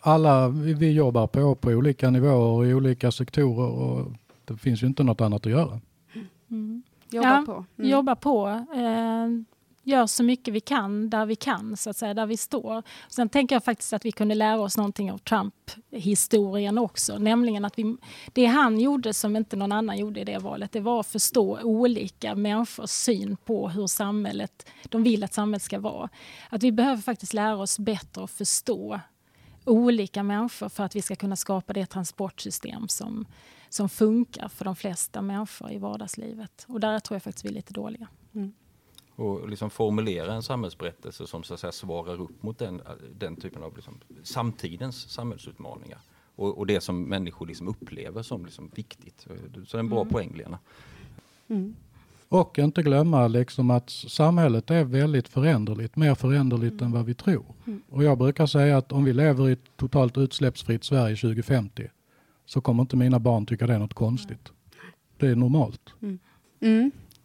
alla, 0.00 0.48
vi, 0.48 0.92
jobbar 0.92 1.26
på, 1.26 1.54
på 1.54 1.70
olika 1.70 2.10
nivåer 2.10 2.56
och 2.56 2.66
i 2.66 2.74
olika 2.74 3.10
sektorer 3.10 3.68
och 3.68 4.12
det 4.44 4.56
finns 4.56 4.82
ju 4.82 4.86
inte 4.86 5.02
något 5.02 5.20
annat 5.20 5.46
att 5.46 5.52
göra. 5.52 5.80
Mm. 6.50 6.82
Jobba 7.10 7.28
ja, 7.28 7.42
på. 7.46 7.64
Mm. 7.78 7.90
Jobba 7.90 8.16
på. 8.16 8.48
Eh, 8.74 9.28
gör 9.88 10.06
så 10.06 10.22
mycket 10.22 10.54
vi 10.54 10.60
kan 10.60 11.10
där 11.10 11.26
vi 11.26 11.36
kan, 11.36 11.76
så 11.76 11.90
att 11.90 11.96
säga, 11.96 12.14
där 12.14 12.26
vi 12.26 12.36
står. 12.36 12.82
Sen 13.08 13.28
tänker 13.28 13.54
jag 13.54 13.64
faktiskt 13.64 13.92
att 13.92 14.04
vi 14.04 14.12
kunde 14.12 14.34
lära 14.34 14.60
oss 14.60 14.76
någonting 14.76 15.12
av 15.12 15.18
Trump-historien 15.18 16.78
också, 16.78 17.18
nämligen 17.18 17.64
att 17.64 17.78
vi, 17.78 17.96
det 18.32 18.46
han 18.46 18.80
gjorde 18.80 19.14
som 19.14 19.36
inte 19.36 19.56
någon 19.56 19.72
annan 19.72 19.98
gjorde 19.98 20.20
i 20.20 20.24
det 20.24 20.38
valet, 20.38 20.72
det 20.72 20.80
var 20.80 21.00
att 21.00 21.06
förstå 21.06 21.60
olika 21.62 22.34
människors 22.34 22.90
syn 22.90 23.36
på 23.36 23.68
hur 23.68 23.86
samhället, 23.86 24.66
de 24.88 25.02
vill 25.02 25.24
att 25.24 25.34
samhället 25.34 25.62
ska 25.62 25.78
vara. 25.78 26.08
Att 26.50 26.62
vi 26.62 26.72
behöver 26.72 27.02
faktiskt 27.02 27.34
lära 27.34 27.56
oss 27.56 27.78
bättre 27.78 28.24
att 28.24 28.30
förstå 28.30 29.00
olika 29.64 30.22
människor 30.22 30.68
för 30.68 30.84
att 30.84 30.96
vi 30.96 31.02
ska 31.02 31.16
kunna 31.16 31.36
skapa 31.36 31.72
det 31.72 31.86
transportsystem 31.86 32.88
som, 32.88 33.26
som 33.68 33.88
funkar 33.88 34.48
för 34.48 34.64
de 34.64 34.76
flesta 34.76 35.22
människor 35.22 35.72
i 35.72 35.78
vardagslivet. 35.78 36.64
Och 36.68 36.80
där 36.80 37.00
tror 37.00 37.14
jag 37.14 37.22
faktiskt 37.22 37.44
vi 37.44 37.48
är 37.48 37.54
lite 37.54 37.72
dåliga. 37.72 38.08
Mm 38.34 38.52
och 39.18 39.48
liksom 39.48 39.70
formulera 39.70 40.34
en 40.34 40.42
samhällsberättelse 40.42 41.26
som 41.26 41.42
så 41.42 41.54
att 41.54 41.60
säga 41.60 41.72
svarar 41.72 42.20
upp 42.20 42.42
mot 42.42 42.58
den, 42.58 42.82
den 43.14 43.36
typen 43.36 43.62
av 43.62 43.76
liksom, 43.76 44.00
samtidens 44.22 45.10
samhällsutmaningar. 45.10 45.98
Och, 46.36 46.58
och, 46.58 46.66
det 46.66 46.80
som 46.80 47.02
människor 47.02 47.46
liksom 47.46 47.68
upplever 47.68 48.22
som 48.22 48.44
liksom 48.44 48.70
viktigt. 48.74 49.26
Så 49.66 49.74
det 49.74 49.76
är 49.76 49.80
en 49.80 49.88
bra 49.88 50.00
mm. 50.00 50.12
poäng 50.12 50.34
Lena. 50.36 50.58
Mm. 51.48 51.76
Och 52.28 52.58
inte 52.58 52.82
glömma 52.82 53.28
liksom 53.28 53.70
att 53.70 53.90
samhället 53.90 54.70
är 54.70 54.84
väldigt 54.84 55.28
föränderligt, 55.28 55.96
mer 55.96 56.14
föränderligt 56.14 56.72
mm. 56.72 56.84
än 56.84 56.92
vad 56.92 57.04
vi 57.04 57.14
tror. 57.14 57.44
Mm. 57.66 57.82
Och 57.88 58.04
jag 58.04 58.18
brukar 58.18 58.46
säga 58.46 58.78
att 58.78 58.92
om 58.92 59.04
vi 59.04 59.12
lever 59.12 59.48
i 59.48 59.52
ett 59.52 59.76
totalt 59.76 60.18
utsläppsfritt 60.18 60.84
Sverige 60.84 61.16
2050 61.16 61.90
så 62.46 62.60
kommer 62.60 62.80
inte 62.82 62.96
mina 62.96 63.18
barn 63.18 63.46
tycka 63.46 63.66
det 63.66 63.74
är 63.74 63.78
något 63.78 63.94
konstigt. 63.94 64.52
Det 65.16 65.26
är 65.26 65.36
normalt. 65.36 65.94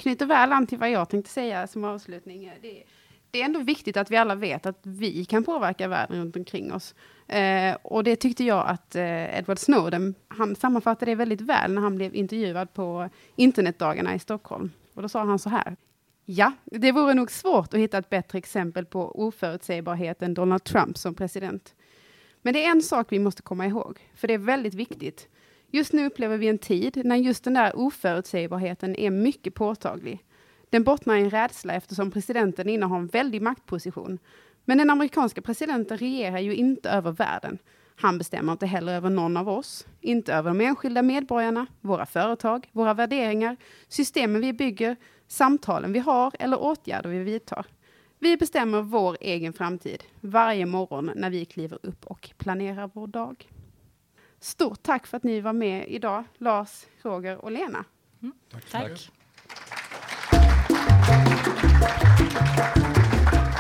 Knyter 0.03 0.25
väl 0.25 0.51
an 0.51 0.67
till 0.67 0.77
vad 0.77 0.91
jag 0.91 1.09
tänkte 1.09 1.31
säga 1.31 1.67
som 1.67 1.83
avslutning. 1.83 2.51
Det, 2.61 2.83
det 3.31 3.41
är 3.41 3.45
ändå 3.45 3.59
viktigt 3.59 3.97
att 3.97 4.11
vi 4.11 4.17
alla 4.17 4.35
vet 4.35 4.65
att 4.65 4.79
vi 4.81 5.25
kan 5.25 5.43
påverka 5.43 5.87
världen 5.87 6.19
runt 6.19 6.35
omkring 6.35 6.73
oss. 6.73 6.95
Eh, 7.27 7.77
och 7.81 8.03
det 8.03 8.15
tyckte 8.15 8.43
jag 8.43 8.67
att 8.67 8.95
eh, 8.95 9.37
Edward 9.37 9.59
Snowden, 9.59 10.15
han 10.27 10.55
sammanfattade 10.55 11.11
det 11.11 11.15
väldigt 11.15 11.41
väl 11.41 11.73
när 11.73 11.81
han 11.81 11.95
blev 11.95 12.15
intervjuad 12.15 12.73
på 12.73 13.09
internetdagarna 13.35 14.15
i 14.15 14.19
Stockholm. 14.19 14.71
Och 14.93 15.01
då 15.01 15.09
sa 15.09 15.23
han 15.23 15.39
så 15.39 15.49
här. 15.49 15.75
Ja, 16.25 16.51
det 16.65 16.91
vore 16.91 17.13
nog 17.13 17.31
svårt 17.31 17.73
att 17.73 17.79
hitta 17.79 17.97
ett 17.97 18.09
bättre 18.09 18.37
exempel 18.37 18.85
på 18.85 19.19
oförutsägbarhet 19.27 20.21
än 20.21 20.33
Donald 20.33 20.63
Trump 20.63 20.97
som 20.97 21.15
president. 21.15 21.75
Men 22.41 22.53
det 22.53 22.65
är 22.65 22.71
en 22.71 22.81
sak 22.81 23.07
vi 23.09 23.19
måste 23.19 23.41
komma 23.41 23.65
ihåg, 23.67 23.99
för 24.15 24.27
det 24.27 24.33
är 24.33 24.37
väldigt 24.37 24.73
viktigt. 24.73 25.27
Just 25.75 25.93
nu 25.93 26.05
upplever 26.05 26.37
vi 26.37 26.47
en 26.47 26.57
tid 26.57 27.01
när 27.05 27.15
just 27.15 27.43
den 27.43 27.53
där 27.53 27.75
oförutsägbarheten 27.75 28.95
är 28.95 29.09
mycket 29.09 29.53
påtaglig. 29.53 30.25
Den 30.69 30.83
bottnar 30.83 31.15
i 31.15 31.21
en 31.21 31.29
rädsla 31.29 31.73
eftersom 31.73 32.11
presidenten 32.11 32.69
innehar 32.69 32.97
en 32.97 33.07
väldig 33.07 33.41
maktposition. 33.41 34.19
Men 34.65 34.77
den 34.77 34.89
amerikanska 34.89 35.41
presidenten 35.41 35.97
regerar 35.97 36.39
ju 36.39 36.55
inte 36.55 36.89
över 36.89 37.11
världen. 37.11 37.57
Han 37.95 38.17
bestämmer 38.17 38.51
inte 38.51 38.65
heller 38.65 38.93
över 38.93 39.09
någon 39.09 39.37
av 39.37 39.49
oss, 39.49 39.87
inte 40.01 40.33
över 40.33 40.49
de 40.49 40.61
enskilda 40.61 41.01
medborgarna, 41.01 41.65
våra 41.81 42.05
företag, 42.05 42.69
våra 42.71 42.93
värderingar, 42.93 43.57
systemen 43.87 44.41
vi 44.41 44.53
bygger, 44.53 44.95
samtalen 45.27 45.93
vi 45.93 45.99
har 45.99 46.31
eller 46.39 46.61
åtgärder 46.61 47.09
vi 47.09 47.19
vidtar. 47.19 47.65
Vi 48.19 48.37
bestämmer 48.37 48.81
vår 48.81 49.17
egen 49.21 49.53
framtid 49.53 50.03
varje 50.21 50.65
morgon 50.65 51.11
när 51.15 51.29
vi 51.29 51.45
kliver 51.45 51.79
upp 51.83 52.05
och 52.05 52.29
planerar 52.37 52.89
vår 52.93 53.07
dag. 53.07 53.47
Stort 54.43 54.83
tack 54.83 55.07
för 55.07 55.17
att 55.17 55.23
ni 55.23 55.41
var 55.41 55.53
med 55.53 55.85
idag, 55.87 56.23
Lars, 56.37 56.85
Roger 57.01 57.45
och 57.45 57.51
Lena. 57.51 57.85
Mm. 58.21 58.33
Tack. 58.71 58.71
tack. 58.71 59.11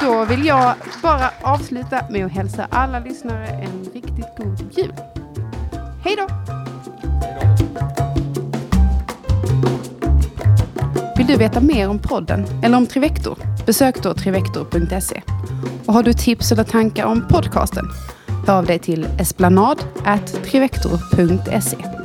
Då 0.01 0.25
vill 0.25 0.45
jag 0.45 0.75
bara 1.01 1.29
avsluta 1.41 2.05
med 2.09 2.25
att 2.25 2.31
hälsa 2.31 2.67
alla 2.71 2.99
lyssnare 2.99 3.47
en 3.47 3.83
riktigt 3.93 4.37
god 4.37 4.77
jul. 4.77 4.93
Hej 6.03 6.15
då! 6.17 6.27
Vill 11.17 11.27
du 11.27 11.37
veta 11.37 11.61
mer 11.61 11.89
om 11.89 11.99
podden 11.99 12.45
eller 12.63 12.77
om 12.77 12.87
Trivector? 12.87 13.37
Besök 13.65 14.03
då 14.03 14.13
trivector.se. 14.13 15.21
Och 15.85 15.93
har 15.93 16.03
du 16.03 16.13
tips 16.13 16.51
eller 16.51 16.63
tankar 16.63 17.05
om 17.05 17.27
podcasten? 17.27 17.85
Hör 18.47 18.57
av 18.57 18.65
dig 18.65 18.79
till 18.79 19.07
esplanad.trivector.se 19.19 22.02